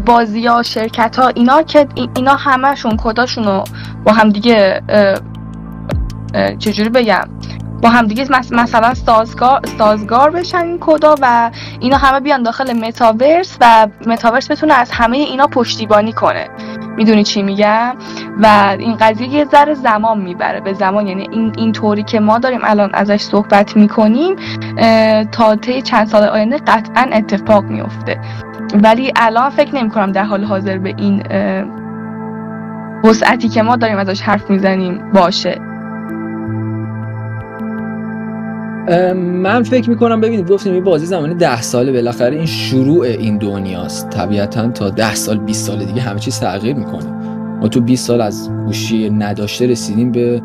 بازی 0.06 0.47
ها 0.47 0.62
شرکت 0.62 1.16
ها 1.18 1.28
اینا 1.28 1.62
که 1.62 1.87
اینا 2.16 2.35
همشون 2.35 2.97
کداشون 2.97 3.44
رو 3.44 3.64
با 4.04 4.12
هم 4.12 4.30
دیگه 4.30 4.82
چجوری 6.59 6.88
بگم؟ 6.88 7.25
با 7.83 7.89
همدیگه 7.89 8.27
مثلا 8.51 8.95
سازگار, 8.95 9.61
سازگار 9.79 10.31
بشن 10.31 10.59
این 10.59 10.79
کدا 10.81 11.15
و 11.23 11.51
اینا 11.81 11.97
همه 11.97 12.21
بیان 12.21 12.43
داخل 12.43 12.73
متاورس 12.73 13.59
و 13.61 13.87
متاورس 14.07 14.51
بتونه 14.51 14.75
از 14.75 14.91
همه 14.91 15.17
اینا 15.17 15.47
پشتیبانی 15.47 16.13
کنه. 16.13 16.49
می‌دونی 16.97 17.25
چی 17.25 17.43
میگم؟ 17.43 17.95
و 18.43 18.77
این 18.79 18.97
قضیه 18.97 19.29
یه 19.29 19.45
ذره 19.45 19.75
زمان 19.75 20.21
می‌بره. 20.21 20.61
به 20.61 20.73
زمان 20.73 21.07
یعنی 21.07 21.29
این 21.31 21.53
این 21.59 21.73
طوری 21.73 22.03
که 22.03 22.21
ما 22.21 22.39
داریم 22.39 22.61
الان 22.63 22.91
ازش 22.95 23.21
صحبت 23.21 23.77
می‌کنیم 23.77 24.37
تا 25.33 25.57
طی 25.57 25.83
چند 25.83 26.07
سال 26.07 26.23
آینده 26.23 26.57
قطعا 26.57 27.03
اتفاق 27.13 27.65
میفته 27.65 28.21
ولی 28.75 29.13
الان 29.17 29.51
فکر 29.51 29.75
نمی 29.75 29.91
کنم 29.91 30.13
در 30.13 30.25
حال 30.25 30.45
حاضر 30.45 30.79
به 30.79 30.95
این 30.97 31.23
وسعتی 33.05 33.49
که 33.49 33.63
ما 33.63 33.77
داریم 33.77 33.99
ازش 33.99 34.23
حرف 34.23 34.51
می‌زنیم 34.51 35.13
باشه. 35.13 35.70
من 39.17 39.63
فکر 39.63 39.91
می‌کنم 39.91 40.21
ببینید 40.21 40.51
گفتیم 40.51 40.73
این 40.73 40.85
بازی 40.85 41.07
زمانی 41.07 41.35
ده 41.35 41.63
ساله 41.63 41.93
بالاخره 41.93 42.37
این 42.37 42.47
شروع 42.47 43.07
این 43.07 43.39
دنیاست. 43.39 44.11
طبیعتا 44.11 44.69
تا 44.69 44.91
ده 44.91 45.15
سال 45.15 45.39
20 45.39 45.67
سال 45.67 45.85
دیگه 45.85 46.01
همه 46.01 46.19
چیز 46.19 46.41
تغییر 46.41 46.77
می‌کنه. 46.77 47.11
ما 47.61 47.69
تو 47.69 47.81
20 47.81 48.07
سال 48.07 48.21
از 48.21 48.51
گوشی 48.67 49.11
نداشته 49.11 49.67
رسیدیم 49.67 50.13
به 50.13 50.43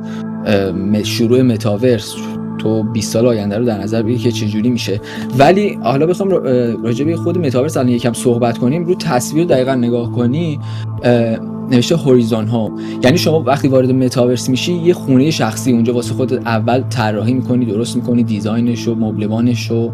شروع 1.04 1.42
متاورس. 1.42 2.16
تو 2.58 2.84
20 2.84 3.14
سال 3.14 3.26
آینده 3.26 3.58
رو 3.58 3.66
در 3.66 3.82
نظر 3.82 4.04
بگیر 4.04 4.18
که 4.18 4.32
چجوری 4.32 4.70
میشه. 4.70 5.02
ولی 5.38 5.80
حالا 5.82 6.06
بخوام 6.06 6.30
راجع 6.84 7.06
به 7.06 7.16
خود 7.16 7.38
متاورس 7.38 7.78
الان 7.78 7.90
یکم 7.90 8.14
صحبت 8.14 8.58
کنیم. 8.58 8.86
رو 8.86 8.96
تصویر 8.96 9.46
دقیقا 9.46 9.76
نگاه 9.76 10.12
کنی 10.12 10.60
نوشته 11.72 11.96
Horizon 11.96 12.48
Home. 12.48 12.72
یعنی 13.04 13.18
شما 13.18 13.40
وقتی 13.40 13.68
وارد 13.68 13.92
متاورس 13.92 14.50
میشی 14.50 14.74
یه 14.74 14.94
خونه 14.94 15.32
شخصی 15.32 15.72
اونجا 15.72 15.94
واسه 15.94 16.14
خود 16.14 16.34
اول 16.34 16.84
طراحی 16.90 17.34
می‌کنی 17.34 17.66
درست 17.66 17.96
می‌کنی 17.96 18.24
design 18.24 18.72
ش 18.72 18.88
و 18.88 18.96
مبلمانش 18.96 19.72
و 19.72 19.92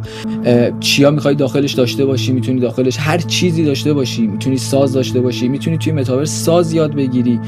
چیا 0.80 1.12
می‌خوای 1.12 1.36
داخلش 1.36 1.74
داشته 1.74 2.06
باشی؟ 2.06 2.34
می‌تونی 2.34 2.60
داخلش 2.60 2.98
هر 3.00 3.18
چیزی 3.18 3.64
داشته 3.64 3.94
باشی. 3.94 4.28
می‌تونی 4.28 4.58
ساز 4.58 4.94
داشته 4.94 5.22
باشی. 5.22 5.48
می‌تونی 5.48 5.78
توی 5.78 5.94
متاورس 5.94 6.44
ساز 6.44 6.74
یاد 6.74 6.96
بگیری. 6.96 7.40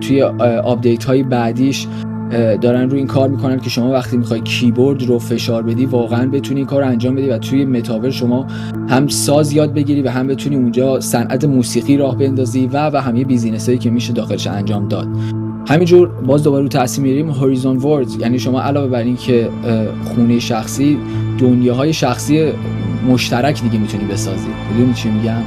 توی 0.00 0.22
update 0.22 1.04
های 1.04 1.22
بعدیش. 1.22 1.86
دارن 2.60 2.90
روی 2.90 2.98
این 2.98 3.06
کار 3.06 3.28
می‌کنن 3.28 3.60
که 3.60 3.70
شما 3.70 3.90
وقتی 3.90 4.16
می‌خوای 4.16 4.40
کیبورد 4.40 5.02
رو 5.02 5.18
فشار 5.18 5.62
بدی 5.62 5.86
واقعا 5.86 6.30
بتونی 6.30 6.60
این 6.60 6.66
کار 6.66 6.82
رو 6.82 6.88
انجام 6.88 7.14
بدی 7.14 7.28
و 7.28 7.38
توی 7.38 7.64
متاورس 7.64 8.10
شما 8.10 8.46
هم 8.88 9.08
ساز 9.08 9.52
یاد 9.52 9.74
بگیری 9.74 10.02
و 10.02 10.10
هم 10.10 10.26
بتونی 10.26 10.56
اونجا 10.56 11.00
صنعت 11.00 11.44
موسیقی 11.44 11.96
راه 11.96 12.18
بندازی 12.18 12.66
و 12.66 12.90
و 12.90 12.96
همه 12.96 13.24
business 13.24 13.66
هایی 13.66 13.78
که 13.78 13.90
میشه 13.90 14.12
داخلش 14.12 14.46
انجام 14.46 14.88
داد. 14.88 15.08
همینجور 15.68 16.08
باز 16.08 16.42
دوباره 16.42 16.62
رو 16.62 16.68
تصویر 16.68 17.08
میریم 17.08 17.30
Horizon 17.30 17.76
Worlds 17.76 18.16
یعنی 18.20 18.38
شما 18.38 18.62
علاوه 18.62 18.88
بر 18.88 19.02
این 19.02 19.16
که 19.16 19.48
خونه 20.04 20.38
شخصی 20.38 20.98
دنیاهای 21.38 21.92
شخصی 21.92 22.52
مشترک 23.08 23.62
دیگه 23.62 23.78
می‌تونی 23.78 24.04
بسازی. 24.04 24.48
می‌دونی 24.72 24.94
چی 24.94 25.08
میگم؟ 25.08 25.42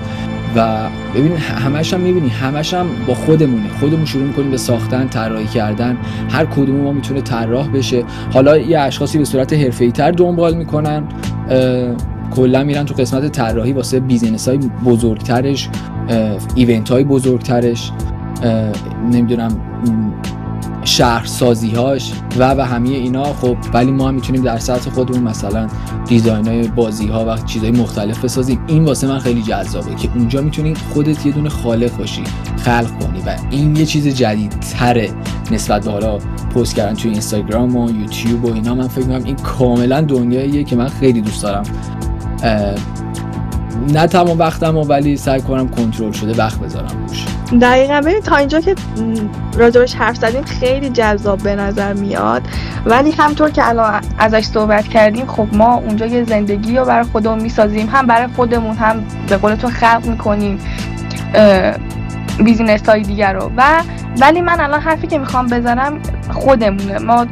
و 0.55 0.89
ببین 1.15 1.31
همش 1.38 1.93
هم 1.93 2.00
می‌بینی 2.00 2.29
همش 2.29 2.74
هم 2.74 2.88
با 3.07 3.13
خودمونه. 3.13 3.69
خودمون 3.79 4.05
شروع 4.05 4.24
می‌کنیم 4.24 4.51
به 4.51 4.57
ساختن 4.57 5.07
طراحی 5.07 5.45
کردن. 5.45 5.98
هر 6.29 6.45
کدوم 6.45 6.75
ما 6.75 6.91
می‌تونه 6.91 7.22
طراح 7.22 7.67
بشه. 7.67 8.03
حالا 8.33 8.57
یه 8.57 8.79
اشخاصی 8.79 9.17
به 9.17 9.25
صورت 9.25 9.53
حرفه‌ای 9.53 9.91
تر 9.91 10.12
دنبال 10.12 10.53
می‌کنن 10.57 11.03
کلا 12.31 12.63
میرن 12.63 12.86
تو 12.86 12.93
قسمت 12.93 13.31
طراحی 13.31 13.74
واسه 13.74 14.00
business 14.00 14.48
های 14.48 14.57
بزرگترش 14.86 15.69
event 16.56 16.89
های 16.89 17.03
بزرگترش 17.03 17.91
نمی‌دونم 19.12 19.51
شهرسازی 20.86 21.72
هاش 21.72 22.13
و 22.38 22.54
و 22.54 22.62
همه 22.62 22.90
اینا 22.90 23.24
خب 23.24 23.58
ولی 23.74 23.92
ما 23.92 24.08
هم 24.08 24.13
می‌تونیم 24.13 24.44
در 24.44 24.58
سطح 24.58 24.90
خودمون 24.90 25.24
مثلا 25.24 25.68
design 26.08 26.48
های 26.48 26.68
بازی 26.68 27.08
ها 27.08 27.25
و 27.25 27.38
چیزهای 27.38 27.72
مختلف 27.72 28.25
بسازیم. 28.25 28.60
این 28.68 28.86
واسه 28.86 29.08
من 29.08 29.20
خیلی 29.20 29.42
جذابه 29.42 29.96
که 29.96 30.10
اونجا 30.16 30.42
می‌تونی 30.42 30.74
خودت 30.94 31.25
یه 31.25 31.32
دونه 31.32 31.50
خالق 31.50 31.98
باشی 31.98 32.24
خلق 32.58 33.00
کنی 33.00 33.22
و 33.25 33.36
این 33.50 33.75
یه 33.75 33.86
چیز 33.86 34.08
جدیدتره 34.08 35.10
نسبت 35.52 35.86
به 35.86 35.92
حالا 35.92 36.18
پست 36.56 36.75
کردن 36.75 36.96
توی 36.96 37.12
اینستاگرام 37.12 37.75
و 37.75 37.92
یوتیوب 37.92 38.46
و 38.46 38.54
اینا. 38.54 38.75
من 38.75 38.88
فکر 38.88 39.06
می‌کنم 39.06 39.24
این 39.24 39.36
کاملا 39.36 40.02
دنیاییه 40.02 40.63
که 40.63 40.75
من 40.75 40.88
خیلی 40.88 41.22
دوست 41.22 41.44
دارم. 41.44 41.63
نه 43.94 44.08
تمام 44.08 44.40
وقتم 44.40 44.78
ولی 44.78 45.18
سعی 45.18 45.42
کنم 45.42 45.68
کنترل 45.68 46.12
شده 46.12 46.34
وقت 46.34 46.60
بذارم 46.60 47.06
روش. 47.08 47.25
دقیقا 47.62 48.02
ببین 48.02 48.22
تا 48.22 48.36
اینجا 48.36 48.60
که 48.60 48.76
راجبش 49.58 49.96
حرف 49.96 50.16
زدیم 50.16 50.44
خیلی 50.44 50.90
جذاب 50.90 51.44
به 51.44 51.56
نظر 51.56 51.94
میاد. 51.94 52.42
ولی 52.86 53.12
همطور 53.12 53.50
که 53.50 53.70
الان 53.70 54.02
ازش 54.18 54.44
صحبت 54.44 54.88
کردیم 54.88 55.26
خب 55.26 55.48
ما 55.54 55.74
اونجا 55.76 56.06
یه 56.06 56.24
زندگی 56.24 56.78
رو 56.78 56.86
برای 56.86 57.04
خودمون 57.04 57.40
می‌سازیم. 57.40 57.90
هم 57.90 58.08
برای 58.08 58.28
خودمون 58.36 58.76
هم 58.76 59.04
به 59.30 59.38
قول 59.38 59.56
تو 59.56 59.68
خلق 59.68 60.06
می‌کنیم 60.06 60.60
بیزینس 62.44 62.90
های 62.90 63.02
دیگر 63.02 63.34
رو. 63.34 63.52
و 63.58 63.82
ولی 64.20 64.42
من 64.42 64.60
الان 64.60 64.82
حرفی 64.82 65.08
که 65.08 65.18
می‌خوام 65.18 65.48
بزنم 65.48 66.00
خودمونه. 66.30 67.00
ما 67.00 67.26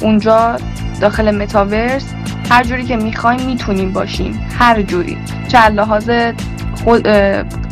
اونجا 0.00 0.56
داخل 1.00 1.36
متاورس 1.36 2.04
هر 2.50 2.64
جوری 2.64 2.84
که 2.84 2.96
می‌خوایم 2.96 3.46
می‌تونیم 3.46 3.92
باشیم. 3.92 4.46
هر 4.58 4.82
جوری. 4.82 5.18
چه 5.48 5.68
لحاظ 5.68 6.10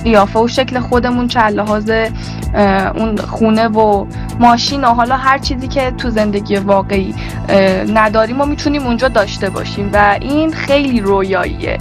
قیافه 0.05 0.39
و 0.39 0.49
شکل 0.49 0.81
خودمون 0.81 1.29
چه 1.29 1.47
لحاظ 1.47 1.91
اون 2.95 3.17
خونه 3.17 3.69
و 3.69 4.07
ماشین 4.41 4.85
و 4.85 4.87
حالا 4.87 5.17
هر 5.17 5.39
چیزی 5.39 5.69
که 5.69 5.91
تو 5.91 6.11
زندگی 6.11 6.57
واقعی 6.57 7.15
نداریم 7.95 8.41
و 8.41 8.45
می‌تونیم 8.45 8.83
اونجا 8.83 9.09
داشته 9.09 9.51
باشیم. 9.51 9.91
و 9.93 10.19
این 10.21 10.53
خیلی 10.53 11.01
رویاییه. 11.01 11.79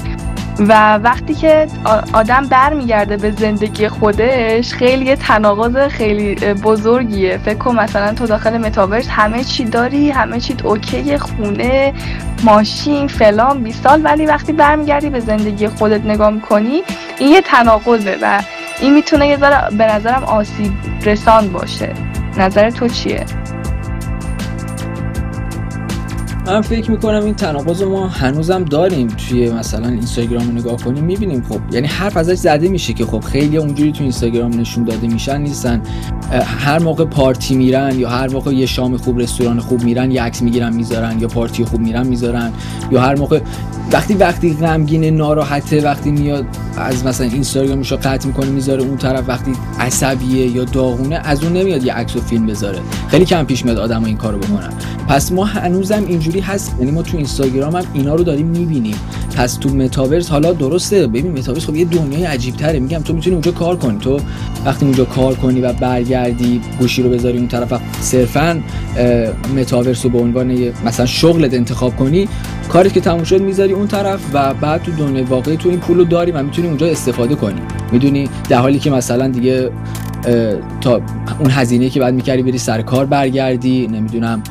و 0.60 0.98
وقتی 0.98 1.34
که 1.34 1.68
آدم 2.14 2.48
برمیگرده 2.48 3.18
به 3.18 3.32
زندگی 3.32 3.88
خودش 3.88 4.74
خیلی 4.74 5.06
یه 5.06 5.16
تناقض 5.16 5.88
خیلی 5.88 6.36
بزرگیه 6.54 7.38
فکر 7.38 7.58
کن 7.58 7.80
مثلا 7.80 8.14
تو 8.14 8.26
داخل 8.26 8.58
متاورس 8.58 9.08
همه 9.10 9.44
چی 9.44 9.66
داری 9.66 10.10
همه 10.10 10.40
چی 10.40 10.56
اوکی 10.64 11.18
خونه 11.18 11.94
ماشین 12.44 13.08
فلان 13.08 13.64
20 13.64 13.84
سال 13.84 14.02
ولی 14.04 14.26
وقتی 14.26 14.54
برمیگردی 14.54 15.10
به 15.10 15.20
زندگی 15.20 15.68
خودت 15.68 16.06
نگاه 16.06 16.30
می‌کنی 16.30 16.82
این 17.20 17.30
یه 17.30 17.42
تناقضه 17.42 18.18
و 18.22 18.42
این 18.82 18.94
می‌تونه 18.94 19.28
یه 19.28 19.38
ذره 19.38 19.78
به 19.78 19.86
نظرم 19.86 20.24
آسیب 20.24 20.72
رسان 21.06 21.48
باشه 21.48 21.94
نظر 22.38 22.70
تو 22.70 22.88
چیه؟ 22.88 23.26
من 26.50 26.62
فکر 26.62 26.92
می‌کنم 26.92 27.24
این 27.24 27.34
تناقض 27.34 27.82
ما 27.84 28.08
هنوزم 28.08 28.64
داریم 28.64 29.08
توی 29.08 29.52
مثلا 29.52 29.88
اینستاگرام 29.88 30.48
رو 30.48 30.52
نگاه 30.54 30.78
کنیم 30.78 31.04
می‌بینیم 31.04 31.44
خب. 31.50 31.60
یعنی 31.72 31.88
حرف 31.88 32.18
ازش 32.18 32.34
زده 32.34 32.68
میشه 32.68 32.94
که 32.94 33.06
خب 33.06 33.20
خیلی 33.20 33.58
اونجوری 33.58 33.92
تو 33.92 34.04
اینستاگرام 34.04 34.60
نشون 34.60 34.84
داده 34.84 35.08
میشن 35.08 35.42
نیستن. 35.42 35.82
هر 36.46 36.80
موقع 36.80 37.06
پارتی 37.06 37.56
میرن 37.56 38.00
یا 38.00 38.10
هر 38.10 38.34
موقع 38.34 38.54
یه 38.54 38.66
شام 38.66 38.98
خوب 38.98 39.20
رستوران 39.20 39.60
خوب 39.60 39.84
میرن 39.84 40.12
یه 40.12 40.24
عکس 40.24 40.42
می‌گیرن 40.42 40.74
می‌ذارن. 40.74 41.20
یا 41.20 41.28
پارتی 41.28 41.66
خوب 41.66 41.80
میرن 41.80 42.08
می‌ذارن. 42.08 42.52
یا 42.92 43.02
هر 43.02 43.16
موقع 43.16 43.42
وقتی 43.92 44.14
وقتی 44.14 44.54
غمگین 44.54 45.04
ناراحته 45.04 45.82
وقتی 45.82 46.12
میاد 46.12 46.46
از 46.78 47.06
مثلا 47.06 47.28
اینستاگرامش 47.28 47.92
رو 47.92 47.98
قطع 47.98 48.28
می‌کنه 48.28 48.50
می‌ذاره 48.50 48.84
اون 48.84 48.98
طرف 48.98 49.30
وقتی 49.30 49.52
عصبیه 49.80 50.48
یا 50.48 50.64
داغونه 50.64 51.22
از 51.24 51.44
اون 51.44 51.54
نمیاد 51.54 51.84
یه 51.84 51.94
عکس 51.94 52.16
و 52.16 52.22
فیلم 52.22 52.46
بذاره. 52.46 52.80
خیلی 53.08 53.26
کم 53.26 53.44
پیش 53.44 53.66
میاد 53.66 53.78
آدم 53.78 54.04
این 54.04 54.18
کارو 54.18 54.38
بکنن. 54.38 54.70
پس 55.08 55.32
ما 55.32 55.46
هنوزم 55.46 56.04
اینجوری 56.08 56.39
هست. 56.40 56.76
یعنی 56.80 56.92
ما 56.92 57.02
تو 57.02 57.18
اینستاگرام 57.18 57.76
هم 57.76 57.84
اینا 57.94 58.16
رو 58.16 58.24
داریم 58.24 58.48
می‌بینیم. 58.48 58.96
پس 59.36 59.54
تو 59.54 59.70
متاورس 59.70 60.30
حالا 60.30 60.54
درسته. 60.54 61.08
ببین 61.08 61.32
متاورس 61.32 61.66
خب 61.66 61.76
یه 61.76 61.86
دنیای 61.86 62.26
عجیب 62.26 62.56
تره 62.56 62.80
میگم 62.80 63.00
تو 63.00 63.14
می‌تونی 63.14 63.34
اونجا 63.34 63.52
کار 63.52 63.76
کنی. 63.76 63.98
تو 63.98 64.20
وقتی 64.66 64.86
اونجا 64.86 65.06
کار 65.06 65.36
کنی 65.36 65.62
و 65.62 65.74
برگردی 65.74 66.62
گوشی 66.80 67.04
رو 67.04 67.10
بذاری 67.10 67.38
اون 67.38 67.48
طرف 67.48 67.82
صرفا 68.02 68.62
متاورس 69.56 70.06
رو 70.06 70.12
به 70.12 70.20
عنوان 70.20 70.58
مثلا 70.86 71.06
شغلت 71.06 71.54
انتخاب 71.54 71.96
کنی 71.96 72.28
کاری 72.70 72.90
که 72.90 73.02
تموم 73.02 73.24
شد 73.24 73.42
می‌ذاری 73.42 73.74
اون 73.74 73.88
طرف 73.88 74.20
و 74.34 74.54
بعد 74.54 74.84
تو 74.84 74.92
دنیای 74.92 75.24
واقعی 75.24 75.58
تو 75.58 75.70
این 75.70 75.80
پول 75.80 75.98
رو 75.98 76.04
داری 76.04 76.32
و 76.32 76.44
می‌تونی 76.44 76.68
اونجا 76.68 76.88
استفاده 76.88 77.36
کنی. 77.36 77.62
می‌دونی 77.92 78.30
در 78.50 78.60
حالی 78.60 78.80
که 78.80 78.92
مثلا 78.92 79.28
دیگه 79.28 79.72
تا 80.82 81.02
اون 81.40 81.52
هزینه 81.52 81.90
که 81.90 82.00
بعد 82.00 82.14
می‌کردی 82.14 82.44
بری 82.44 82.58
سر 82.58 82.82
کار 82.82 83.06
برگردی 83.06 83.88
نمی‌دونم 83.88 84.44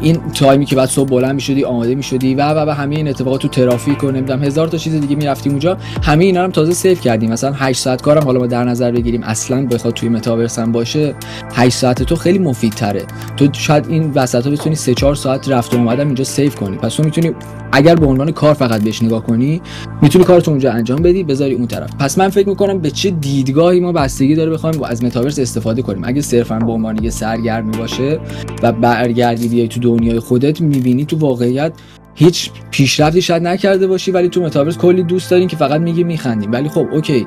این 0.00 0.16
time 0.34 0.58
ی 0.58 0.64
که 0.64 0.76
بعد 0.76 0.88
صبح 0.88 1.08
بلند 1.08 1.34
می‌شدی 1.34 1.64
آماده 1.64 1.94
می‌شدی 1.94 2.34
و 2.34 2.52
و 2.52 2.70
و 2.70 2.70
همه 2.70 2.96
این 2.96 3.08
اتفاقات 3.08 3.40
تو 3.40 3.48
ترافیک 3.48 4.04
و 4.04 4.10
نمی‌دونم 4.10 4.44
هزار 4.44 4.68
تا 4.68 4.78
چیز 4.78 4.94
دیگه 4.94 5.16
می‌رفتی 5.16 5.50
اونجا. 5.50 5.78
همه 6.02 6.24
اینا 6.24 6.44
هم 6.44 6.50
تازه 6.50 6.72
save 6.72 6.94
کردیم. 6.94 7.32
مثلا 7.32 7.52
8 7.52 7.80
ساعت 7.80 8.02
کارم 8.02 8.22
حالا 8.24 8.40
ما 8.40 8.46
در 8.46 8.64
نظر 8.64 8.90
بگیریم 8.92 9.22
اصلا 9.22 9.66
بخواد 9.66 9.94
توی 9.94 10.08
متاورس 10.08 10.58
هم 10.58 10.72
باشه 10.72 11.14
8 11.54 11.76
ساعت 11.76 12.02
تو 12.02 12.16
خیلی 12.16 12.38
مفیدتره. 12.38 13.02
تو 13.36 13.48
شاید 13.52 13.86
این 13.88 14.12
وسط 14.14 14.44
ها 14.44 14.50
بتونی 14.50 14.76
3 14.76 14.94
4 14.94 15.14
ساعت 15.14 15.48
رفت 15.48 15.74
و 15.74 15.76
اومدم 15.76 16.06
اینجا 16.06 16.24
save 16.24 16.50
کنی. 16.50 16.76
پس 16.76 16.94
تو 16.94 17.02
می‌تونی 17.02 17.32
اگر 17.76 17.94
به 17.94 18.06
عنوان 18.06 18.32
کار 18.32 18.54
فقط 18.54 18.82
بهش 18.82 19.02
نگاه 19.02 19.24
کنی 19.24 19.62
می‌تونی 20.02 20.24
کارتو 20.24 20.50
اونجا 20.50 20.72
انجام 20.72 21.02
بدی 21.02 21.24
بذاری 21.24 21.54
اون 21.54 21.66
طرف. 21.66 21.96
پس 21.96 22.18
من 22.18 22.28
فکر 22.28 22.48
می‌کنم 22.48 22.78
به 22.78 22.90
چه 22.90 23.10
دیدگاهی 23.10 23.80
ما 23.80 23.92
بستگی 23.92 24.34
داره 24.34 24.50
بخوایم 24.50 24.82
از 24.82 25.04
متاورس 25.04 25.38
استفاده 25.38 25.82
کنیم. 25.82 26.02
اگه 26.04 26.20
صرفا 26.20 26.58
به 26.58 26.72
عنوان 26.72 27.04
یه 27.04 27.10
سرگرمی 27.10 27.76
باشه 27.76 28.20
و 28.62 28.72
برگردی 28.72 29.48
بیای 29.48 29.68
تو 29.68 29.80
دنیای 29.80 30.20
خودت 30.20 30.60
می‌بینی 30.60 31.04
تو 31.04 31.18
واقعیت 31.18 31.72
هیچ 32.14 32.50
پیشرفتی 32.70 33.22
شاید 33.22 33.42
نکرده 33.42 33.86
باشی 33.86 34.10
ولی 34.10 34.28
تو 34.28 34.42
متاورس 34.42 34.78
کلی 34.78 35.02
دوست 35.02 35.30
داری 35.30 35.48
که 35.48 35.56
فقط 35.56 35.80
میگین 35.80 36.04
میخندین. 36.04 36.52
ولی 36.52 36.68
خب 36.68 36.86
okay. 36.92 37.26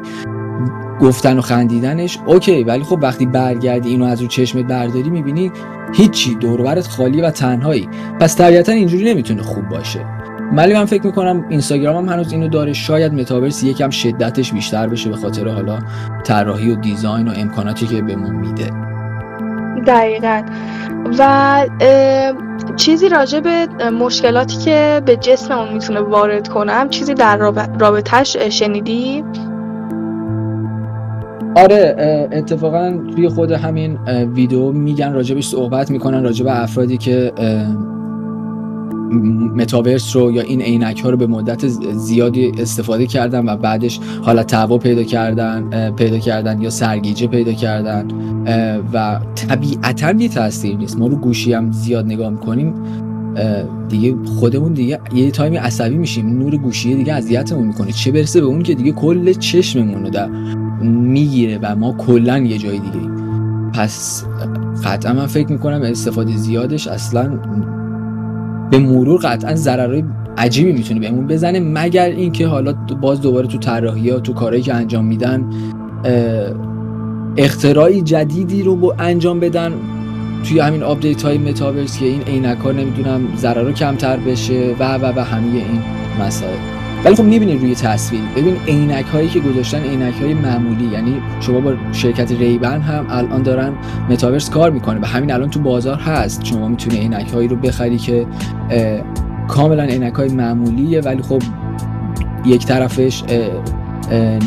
گفتن 1.01 1.37
و 1.37 1.41
خندیدنش 1.41 2.17
okay 2.27 2.63
ولی 2.63 2.83
خب 2.83 2.99
وقتی 3.01 3.25
برگردی 3.25 3.89
اینو 3.89 4.05
از 4.05 4.21
رو 4.21 4.27
چشمت 4.27 4.65
برداری 4.65 5.09
می‌بینی 5.09 5.51
هیچی. 5.93 6.35
دور 6.35 6.57
و 6.57 6.65
ورت 6.65 6.87
خالی 6.87 7.21
و 7.21 7.31
تنهایی. 7.31 7.87
پس 8.19 8.35
طبیعتا 8.35 8.71
اینجوری 8.71 9.13
نمی‌تونه 9.13 9.41
خوب 9.41 9.69
باشه. 9.69 10.16
ولی 10.53 10.73
من 10.73 10.85
فکر 10.85 11.05
می‌کنم 11.05 11.45
اینستاگرام 11.49 11.95
هم 11.95 12.13
هنوز 12.13 12.31
اینو 12.31 12.47
داره. 12.47 12.73
شاید 12.73 13.13
متاورس 13.13 13.63
یکم 13.63 13.89
شدتش 13.89 14.53
بیشتر 14.53 14.87
بشه 14.87 15.09
به 15.09 15.15
خاطر 15.15 15.47
حالا 15.47 15.79
طراحی 16.23 16.71
و 16.71 16.75
design 16.75 17.27
و 17.27 17.31
امکاناتی 17.35 17.87
که 17.87 18.01
بهمون 18.01 18.35
میده. 18.35 18.71
دقیقا. 19.87 20.41
و 21.19 21.65
چیزی 22.75 23.09
راجع 23.09 23.39
به 23.39 23.67
مشکلاتی 23.89 24.57
که 24.57 25.01
به 25.05 25.15
جسممون 25.15 25.73
می‌تونه 25.73 25.99
وارد 25.99 26.47
کنم 26.47 26.89
چیزی 26.89 27.13
در 27.13 27.37
رابطهش 27.79 28.37
شنیدی؟ 28.37 29.23
آره 31.55 31.95
اتفاقا 32.31 32.99
توی 33.15 33.29
خود 33.29 33.51
همین 33.51 33.97
ویدیو 34.33 34.71
میگن 34.71 35.13
راجبش 35.13 35.47
صحبت 35.47 35.91
می‌کنن 35.91 36.23
راجب 36.23 36.45
افرادی 36.49 36.97
که 36.97 37.33
متاورس 39.55 40.15
رو 40.15 40.31
یا 40.31 40.41
این 40.41 40.61
عینک 40.61 40.99
ها 40.99 41.09
رو 41.09 41.17
به 41.17 41.27
مدت 41.27 41.67
زیادی 41.93 42.51
استفاده 42.57 43.07
کردن 43.07 43.49
و 43.49 43.57
بعدش 43.57 43.99
حالا 44.21 44.43
تعوا 44.43 44.77
پیدا 44.77 45.03
کردن 45.03 45.91
پیدا 45.91 46.17
کردن 46.17 46.61
یا 46.61 46.69
سرگیجه 46.69 47.27
پیدا 47.27 47.53
کردن 47.53 48.07
و 48.93 49.19
طبیعتا 49.35 50.11
یه 50.11 50.29
تاثیر 50.29 50.77
نیست. 50.77 50.99
ما 50.99 51.07
رو 51.07 51.15
گوشی 51.15 51.53
هم 51.53 51.71
زیاد 51.71 52.05
نگاه 52.05 52.29
می‌کنیم 52.29 52.73
دیگه 53.89 54.15
خودمون 54.25 54.73
دیگه 54.73 54.99
یه 55.13 55.31
تایمی 55.31 55.57
عصبی 55.57 55.97
میشیم. 55.97 56.39
نور 56.39 56.57
گوشی 56.57 56.95
دیگه 56.95 57.13
اذیتمون 57.13 57.67
می‌کنه. 57.67 57.91
چه 57.91 58.11
برسه 58.11 58.41
به 58.41 58.47
اون 58.47 58.63
که 58.63 58.75
دیگه 58.75 58.91
کل 58.91 59.33
چشممون 59.33 60.03
رو 60.03 60.09
در 60.09 60.29
می‌گیره 60.83 61.59
و 61.61 61.75
ما 61.75 61.93
کلا 61.93 62.37
یه 62.37 62.57
جای 62.57 62.79
دیگه 62.79 63.07
پس 63.73 64.23
قطعا 64.83 65.13
من 65.13 65.25
فکر 65.25 65.51
می‌کنم 65.51 65.81
استفاده 65.81 66.37
زیادش 66.37 66.87
اصلا 66.87 67.39
به 68.71 68.79
مرور 68.79 69.19
قطعا 69.23 69.55
ضررهای 69.55 70.03
عجیبی 70.37 70.71
می‌تونه 70.71 70.99
بهمون 70.99 71.27
بزنه 71.27 71.59
مگر 71.59 72.05
اینکه 72.05 72.47
حالا 72.47 72.73
باز 72.73 73.21
دوباره 73.21 73.47
تو 73.47 73.57
طراحی 73.57 74.09
ها 74.09 74.19
تو 74.19 74.33
کارهایی 74.33 74.61
که 74.63 74.73
انجام 74.73 75.05
میدن 75.05 75.49
اختراعی 77.37 78.01
جدیدی 78.01 78.63
رو 78.63 78.95
انجام 78.99 79.39
بدن. 79.39 79.73
توی 80.43 80.59
همین 80.59 80.83
update 80.83 81.21
های 81.23 81.37
متاورس 81.37 81.99
که 81.99 82.05
این 82.05 82.21
عینک 82.21 82.57
ها 82.57 82.71
نمی‌دونم 82.71 83.35
ضرر 83.35 83.71
کمتر 83.71 84.17
بشه 84.17 84.75
و 84.79 84.97
و 84.97 85.19
و 85.19 85.23
همه 85.23 85.47
این 85.47 85.81
مسائل. 86.21 86.76
ولی 87.05 87.15
خب 87.15 87.23
می‌بینید 87.23 87.61
روی 87.61 87.75
تصویر. 87.75 88.21
ببین 88.35 88.57
عینک 88.67 89.05
هایی 89.05 89.29
که 89.29 89.39
گذاشتن 89.39 89.83
عینک 89.83 90.21
های 90.21 90.33
معمولی 90.33 90.85
یعنی 90.85 91.21
شما 91.39 91.59
با 91.59 91.73
شرکت 91.91 92.31
Ray-Ban 92.31 92.81
هم 92.81 93.05
الان 93.09 93.43
دارن 93.43 93.73
متاورس 94.09 94.49
کار 94.49 94.71
می‌کنه 94.71 94.99
و 95.01 95.05
همین 95.05 95.31
الان 95.31 95.49
تو 95.49 95.59
بازار 95.59 95.97
هست. 95.97 96.45
شما 96.45 96.67
می‌تونی 96.67 96.97
عینک 96.97 97.29
هایی 97.29 97.47
رو 97.47 97.55
بخری 97.55 97.97
که 97.97 98.27
کاملا 99.47 99.83
عینک 99.83 100.13
های 100.13 100.29
معمولیه 100.29 101.01
ولی 101.01 101.21
خب 101.21 101.41
یک 102.45 102.65
طرفش 102.65 103.23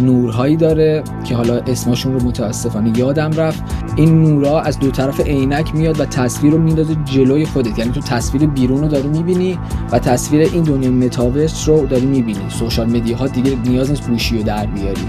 نورهایی 0.02 0.56
داره 0.56 1.02
که 1.24 1.34
حالا 1.34 1.58
اسمشون 1.58 2.12
رو 2.12 2.26
متاسفانه 2.26 2.98
یادم 2.98 3.30
رفت. 3.30 3.62
این 3.96 4.22
نورها 4.22 4.60
از 4.60 4.78
دو 4.78 4.90
طرف 4.90 5.20
عینک 5.20 5.74
میاد 5.74 6.00
و 6.00 6.04
تصویر 6.04 6.52
رو 6.52 6.58
میندازه 6.58 6.94
جلوی 7.04 7.46
خودت. 7.46 7.78
یعنی 7.78 7.90
تو 7.90 8.00
تصویر 8.00 8.46
بیرون 8.46 8.80
رو 8.80 8.88
داری 8.88 9.08
می‌بینی 9.08 9.58
و 9.92 9.98
تصویر 9.98 10.42
این 10.52 10.62
دنیا 10.62 10.90
متاورس 10.90 11.68
رو 11.68 11.86
داری 11.86 12.06
می‌بینی. 12.06 12.50
سوشال 12.50 12.90
مدیا 12.90 13.16
ها 13.16 13.26
دیگه 13.26 13.56
نیاز 13.64 13.90
نیست 13.90 14.10
گوشی 14.10 14.38
رو 14.38 14.42
در 14.42 14.66
بیاری. 14.66 15.00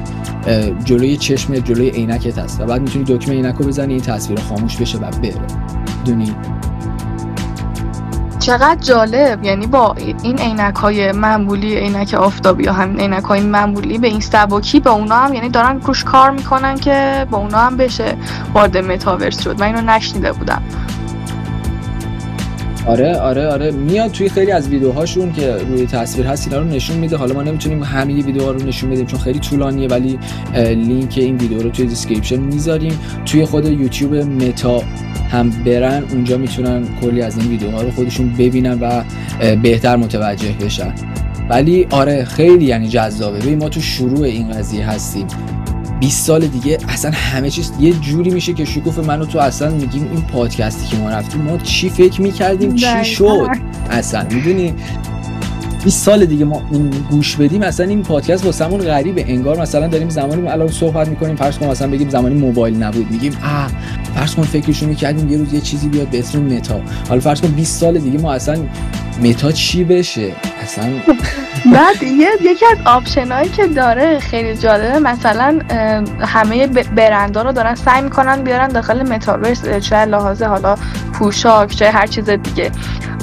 جلوی 0.85 1.17
چشم 1.17 1.55
جلوی 1.55 1.89
عینکت 1.89 2.37
هست. 2.37 2.61
و 2.61 2.65
بعد 2.65 2.81
می‌تونی 2.81 3.05
دکمه 3.05 3.35
عینک 3.35 3.55
رو 3.55 3.65
بزنی 3.65 3.93
این 3.93 4.01
تصویر 4.01 4.39
خاموش 4.39 4.77
بشه 4.77 4.97
و 4.97 5.11
بره. 5.11 5.41
دونی؟ 6.05 6.31
چقدر 8.41 8.77
جالب. 8.81 9.43
یعنی 9.43 9.67
با 9.67 9.95
این 10.23 10.37
عینک 10.39 10.75
های 10.75 11.11
معمولی 11.11 11.75
عینک 11.75 12.13
آفتابی 12.13 12.63
یا 12.63 12.73
همین 12.73 12.99
عینک 12.99 13.23
های 13.23 13.41
معمولی 13.41 13.97
به 13.97 14.07
این 14.07 14.19
سبکی 14.19 14.79
به 14.79 14.89
اونا 14.89 15.15
هم 15.15 15.33
یعنی 15.33 15.49
دارن 15.49 15.81
روش 15.81 16.03
کار 16.03 16.31
می‌کنن 16.31 16.75
که 16.75 17.27
با 17.31 17.37
اونا 17.37 17.57
هم 17.57 17.77
بشه 17.77 18.15
وارد 18.53 18.77
متاورس 18.77 19.43
شد. 19.43 19.59
من 19.59 19.65
اینو 19.65 19.81
نشنیده 19.81 20.31
بودم. 20.31 20.61
آره 22.87 23.17
آره 23.17 23.47
آره. 23.47 23.71
میاد 23.71 24.11
توی 24.11 24.29
خیلی 24.29 24.51
از 24.51 24.69
ویدیوهاشون 24.69 25.33
که 25.33 25.55
روی 25.69 25.85
تصویر 25.85 26.27
هست 26.27 26.47
اینا 26.47 26.59
رو 26.59 26.67
نشون 26.67 26.97
میده. 26.97 27.17
حالا 27.17 27.33
ما 27.33 27.43
نمی‌تونیم 27.43 27.83
همه 27.83 28.13
ویدیوها 28.13 28.51
رو 28.51 28.63
نشون 28.63 28.89
بدیم 28.89 29.05
چون 29.05 29.19
خیلی 29.19 29.39
طولانیه 29.39 29.87
ولی 29.87 30.19
لینک 30.55 31.13
این 31.17 31.37
ویدیو 31.37 31.61
رو 31.61 31.69
توی 31.69 31.85
description 31.85 32.39
می‌ذاریم. 32.39 32.99
توی 33.25 33.45
خود 33.45 33.65
یوتیوب 33.65 34.15
متا 34.15 34.81
هم 35.31 35.49
برن 35.49 36.03
اونجا 36.11 36.37
می‌تونن 36.37 36.87
کلی 37.01 37.21
از 37.21 37.37
این 37.37 37.47
ویدیوها 37.47 37.81
رو 37.81 37.91
خودشون 37.91 38.33
ببینن 38.33 38.79
و 38.79 39.03
بهتر 39.55 39.95
متوجه 39.95 40.51
بشن. 40.51 40.93
ولی 41.49 41.87
آره 41.89 42.25
خیلی 42.25 42.65
یعنی 42.65 42.87
جذابه. 42.87 43.39
ببین 43.39 43.59
ما 43.59 43.69
تو 43.69 43.81
شروع 43.81 44.21
این 44.21 44.51
قضیه 44.51 44.89
هستیم. 44.89 45.27
20 45.99 46.25
سال 46.25 46.47
دیگه 46.47 46.77
اصلا 46.89 47.11
همه 47.11 47.49
چیز 47.49 47.71
یه 47.79 47.93
جوری 47.93 48.29
میشه 48.29 48.53
که 48.53 48.65
شکوف 48.65 48.99
منو 48.99 49.25
تو 49.25 49.39
اصلا 49.39 49.69
میگیم 49.69 50.09
این 50.11 50.21
پادکستی 50.21 50.87
که 50.87 50.97
ما 50.97 51.09
رفتیم 51.09 51.41
ما 51.41 51.57
چی 51.57 51.89
فکر 51.89 52.21
می‌کردیم؟ 52.21 52.75
چی 52.75 53.05
شد؟ 53.05 53.47
اصلا 53.89 54.25
می‌دونی؟ 54.31 54.73
20 55.83 56.05
سال 56.05 56.25
دیگه 56.25 56.45
ما 56.45 56.61
این 56.71 56.89
گوش 56.89 57.35
بدیم 57.35 57.61
اصلا 57.61 57.85
این 57.85 58.03
پادکست 58.03 58.45
واسمون 58.45 58.81
غریبه. 58.81 59.25
انگار 59.27 59.61
مثلا 59.61 59.87
داریم 59.87 60.09
زمانی 60.09 60.47
الان 60.47 60.67
صحبت 60.67 61.07
می‌کنیم 61.07 61.35
فرض 61.35 61.57
کن 61.57 61.67
مثلا 61.67 61.87
بگیم 61.87 62.09
زمانی 62.09 62.35
موبایل 62.35 62.83
نبود 62.83 63.11
میگیم 63.11 63.37
آ 63.43 63.67
فرض 64.15 64.35
کن 64.35 64.43
فکرشو 64.43 64.85
می‌کردیم 64.85 65.29
یه 65.29 65.37
روز 65.37 65.53
یه 65.53 65.61
چیزی 65.61 65.89
بیاد 65.89 66.07
به 66.07 66.19
اسم 66.19 66.41
متا. 66.41 66.81
حالا 67.09 67.21
فرض 67.21 67.41
کن 67.41 67.47
20 67.47 67.79
سال 67.79 67.97
دیگه 67.99 68.19
ما 68.19 68.33
اصلا 68.33 68.57
متا 69.23 69.51
چی 69.51 69.83
بشه؟ 69.83 70.31
اصلا 70.63 70.85
بعد 71.73 72.03
یکی 72.41 72.65
از 72.65 72.77
option 72.85 73.33
ایی 73.33 73.49
که 73.49 73.67
داره 73.67 74.19
خیلی 74.19 74.57
جالبه 74.57 74.99
مثلا 74.99 75.59
همه 76.19 76.67
برندا 76.67 77.41
رو 77.41 77.51
دارن 77.51 77.75
سعی 77.75 78.01
می‌کنن 78.01 78.43
بیارن 78.43 78.67
داخل 78.67 79.01
متاورس 79.01 79.61
چه 79.79 80.05
لحاظ 80.05 80.41
حالا 80.41 80.75
پوشاک 81.13 81.75
چه 81.75 81.91
هر 81.91 82.07
چیز 82.07 82.29
دیگه. 82.29 82.71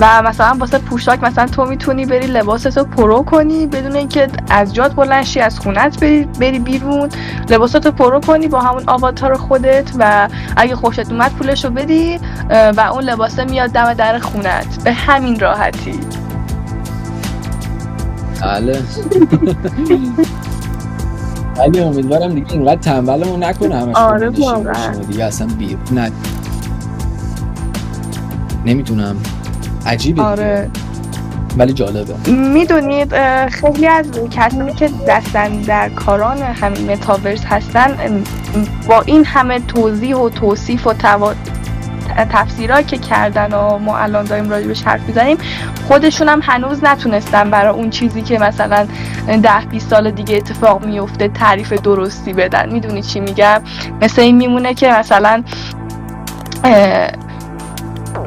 و 0.00 0.22
مثلا 0.22 0.56
واسه 0.58 0.78
پوشاک 0.78 1.22
مثلا 1.22 1.46
تو 1.46 1.64
می‌تونی 1.64 2.06
بری 2.06 2.26
لباستو 2.26 2.84
پرو 2.84 3.22
کنی 3.22 3.66
بدون 3.66 3.96
اینکه 3.96 4.28
از 4.50 4.74
جات 4.74 4.94
بلند 4.94 5.21
شی 5.21 5.40
از 5.40 5.58
خونت 5.58 6.00
بری, 6.00 6.24
بری 6.24 6.58
بیرون. 6.58 7.08
لباستو 7.50 7.90
پرو 7.90 8.20
کنی 8.20 8.48
با 8.48 8.60
همون 8.60 8.82
آواتار 8.86 9.34
خودت 9.36 9.90
و 9.98 10.28
اگه 10.56 10.76
خوشت 10.76 11.12
اومد 11.12 11.32
پولشو 11.32 11.70
بدی 11.70 12.20
و 12.50 12.80
اون 12.92 13.04
لباسه 13.04 13.44
میاد 13.44 13.70
دم 13.70 13.94
در 13.94 14.18
خونت. 14.18 14.84
به 14.84 14.92
همین 14.92 15.40
راحتی. 15.40 16.00
بله. 18.42 18.82
ولی 21.58 21.80
امیدوارم 21.80 22.34
دیگه 22.34 22.52
اینقدر 22.52 22.80
تنبلمون 22.80 23.44
نکنه 23.44 23.76
همش 23.76 23.96
آره 23.96 24.30
دیگه 25.08 25.24
اصلا 25.24 25.46
بیر 25.58 25.78
نه. 25.92 26.12
نمی‌تونم. 28.66 29.16
عجیبه 29.86 30.22
آره. 30.22 30.70
ولی 31.58 31.72
جالبه. 31.72 32.30
می‌دونید 32.30 33.14
خیلی 33.48 33.86
از 33.86 34.06
کسانی 34.30 34.74
که 34.74 34.90
دستن 35.08 35.48
در 35.48 35.88
کاران 35.88 36.38
همین 36.38 36.92
متاورس 36.92 37.44
هستن 37.44 38.24
با 38.88 39.00
این 39.00 39.24
همه 39.24 39.60
توضیح 39.60 40.16
و 40.16 40.28
توصیف 40.28 40.86
و 40.86 40.94
تفسیرهایی 42.32 42.84
که 42.84 42.98
کردن 42.98 43.54
و 43.54 43.78
ما 43.78 43.98
الان 43.98 44.24
داریم 44.24 44.50
راجبش 44.50 44.82
حرف 44.82 45.00
می‌زنیم 45.00 45.36
خودشون 45.88 46.28
هم 46.28 46.40
هنوز 46.42 46.84
نتونستن 46.84 47.50
برای 47.50 47.74
اون 47.74 47.90
چیزی 47.90 48.22
که 48.22 48.38
مثلا 48.38 48.86
ده 49.42 49.60
20 49.70 49.90
سال 49.90 50.10
دیگه 50.10 50.36
اتفاق 50.36 50.84
میفته 50.86 51.28
تعریف 51.28 51.72
درستی 51.72 52.32
بدن. 52.32 52.72
می‌دونی 52.72 53.02
چی 53.02 53.20
میگم؟ 53.20 53.62
مثل 54.02 54.22
این 54.22 54.36
میمونه 54.36 54.74
که 54.74 54.92
مثلا 54.92 55.42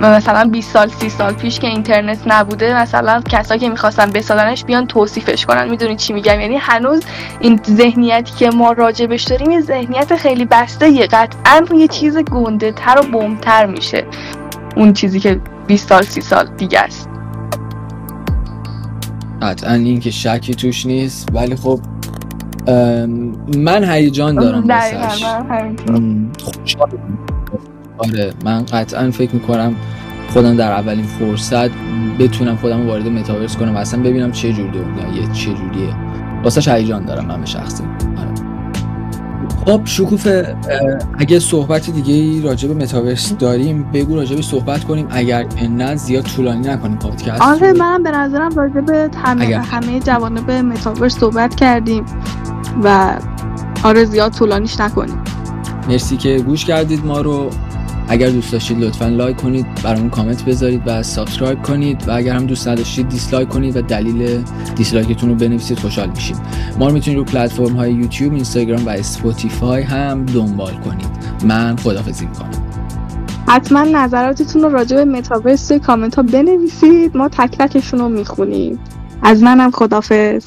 مثلا 0.09 0.49
20 0.49 0.73
سال 0.73 0.89
30 0.89 1.09
سال 1.09 1.33
پیش 1.33 1.59
که 1.59 1.67
اینترنت 1.67 2.19
نبوده 2.25 2.81
مثلا 2.81 3.21
کسایی 3.29 3.59
که 3.59 3.69
می‌خواستن 3.69 4.11
بسازنش 4.11 4.65
بیان 4.65 4.87
توصیفش 4.87 5.45
کنن. 5.45 5.69
می‌دونید 5.69 5.97
چی 5.97 6.13
میگم؟ 6.13 6.39
یعنی 6.39 6.57
هنوز 6.57 7.03
این 7.39 7.59
ذهنیتی 7.63 8.33
که 8.37 8.49
ما 8.49 8.71
راجبش 8.71 9.23
داریم 9.23 9.51
یه 9.51 9.61
ذهنیت 9.61 10.15
خیلی 10.15 10.45
بسته 10.45 10.89
یه 10.89 11.07
قطعا 11.07 11.65
یه 11.75 11.87
چیز 11.87 12.17
گنده 12.17 12.71
تر 12.71 12.99
و 12.99 13.03
بمتر 13.17 13.65
میشه. 13.65 14.05
اون 14.75 14.93
چیزی 14.93 15.19
که 15.19 15.41
20 15.67 15.89
سال 15.89 16.03
30 16.03 16.21
سال 16.21 16.47
دیگه 16.57 16.79
است. 16.79 17.09
قطعا 19.41 19.73
این 19.73 19.99
که 19.99 20.11
شکی 20.11 20.55
توش 20.55 20.85
نیست 20.85 21.29
ولی 21.33 21.55
خب 21.55 21.79
من 23.57 23.83
هیجان 23.83 24.35
دارم 24.35 24.67
بسش 24.67 25.25
آره 28.03 28.33
من 28.45 28.65
قطعا 28.65 29.11
فکر 29.11 29.35
می‌کنم 29.35 29.75
خودم 30.33 30.55
در 30.55 30.71
اولین 30.71 31.05
فرصت 31.05 31.69
بتونم 32.19 32.55
خودم 32.55 32.87
وارد 32.87 33.07
متاورس 33.07 33.57
کنم 33.57 33.75
و 33.75 33.77
اصلا 33.77 34.03
ببینم 34.03 34.31
چه 34.31 34.53
جور 34.53 34.71
دنیا 34.71 35.21
یه 35.21 35.33
چه 35.33 35.53
جوریه. 35.53 35.95
واسه 36.43 36.73
هیجان 36.73 37.05
دارم 37.05 37.25
من 37.25 37.39
به 37.39 37.45
شخصی. 37.45 37.83
آره. 38.17 38.31
خب 39.65 39.81
شکوفه 39.85 40.55
اگه 41.17 41.39
صحبت 41.39 41.89
دیگه 41.89 42.13
ای 42.13 42.41
راجع 42.41 42.67
به 42.67 42.73
متاورس 42.73 43.33
داریم 43.33 43.83
بگو 43.93 44.15
راجع 44.15 44.35
به 44.35 44.41
صحبت 44.41 44.83
کنیم. 44.83 45.07
اگر 45.09 45.45
نه 45.69 45.95
زیاد 45.95 46.23
طولانی 46.23 46.67
نکنیم 46.67 46.97
پادکست. 46.97 47.41
آره 47.41 47.73
منم 47.73 48.03
به 48.03 48.11
نظرم 48.11 48.55
راجع 48.55 48.81
به 48.81 49.09
همه 49.23 49.57
همه 49.57 49.99
جوانب 49.99 50.51
متاورس 50.51 51.17
صحبت 51.17 51.55
کردیم 51.55 52.05
و 52.83 53.17
آره 53.83 54.05
زیاد 54.05 54.31
طولانیش 54.31 54.79
نکنیم. 54.79 55.17
مرسی 55.89 56.17
که 56.17 56.37
گوش 56.37 56.65
کردید 56.65 57.05
ما 57.05 57.21
رو. 57.21 57.49
اگر 58.07 58.29
دوست 58.29 58.51
داشتید 58.51 58.79
لطفا 58.79 59.07
like 59.07 59.37
کنید 59.37 59.65
برامون 59.83 60.09
کامنت 60.09 60.45
بذارید 60.45 60.81
و 60.85 61.03
subscribe 61.03 61.61
کنید. 61.61 62.07
و 62.07 62.11
اگر 62.11 62.35
هم 62.35 62.45
دوست 62.45 62.67
نداشتید 62.67 63.09
dislike 63.09 63.49
کنید 63.49 63.77
و 63.77 63.81
دلیل 63.81 64.43
dislike 64.75 65.13
تون 65.13 65.29
رو 65.29 65.35
بنویسید 65.35 65.79
خوشحال 65.79 66.09
میشیم. 66.09 66.37
ما 66.79 66.87
رو 66.87 66.93
می‌تونید 66.93 67.17
رو 67.17 67.25
پلتفرم 67.25 67.75
های 67.75 67.93
یوتیوب 67.93 68.33
اینستاگرام 68.33 68.85
و 68.85 68.89
اسپاتیفای 68.89 69.81
هم 69.81 70.25
دنبال 70.25 70.73
کنید. 70.73 71.07
من 71.43 71.75
خدافظی 71.75 72.25
می‌کنم. 72.25 72.49
حتما 73.47 73.83
نظراتتون 73.83 74.61
رو 74.61 74.69
راجع 74.69 74.95
به 74.95 75.05
متاورس 75.05 75.71
کامنت 75.71 76.15
ها 76.15 76.21
بنویسید. 76.21 77.17
ما 77.17 77.29
تک 77.29 77.57
تکشون 77.57 77.99
رو 77.99 78.09
می‌خونیم. 78.09 78.79
از 79.21 79.43
منم 79.43 79.71
خدافظ 79.71 80.45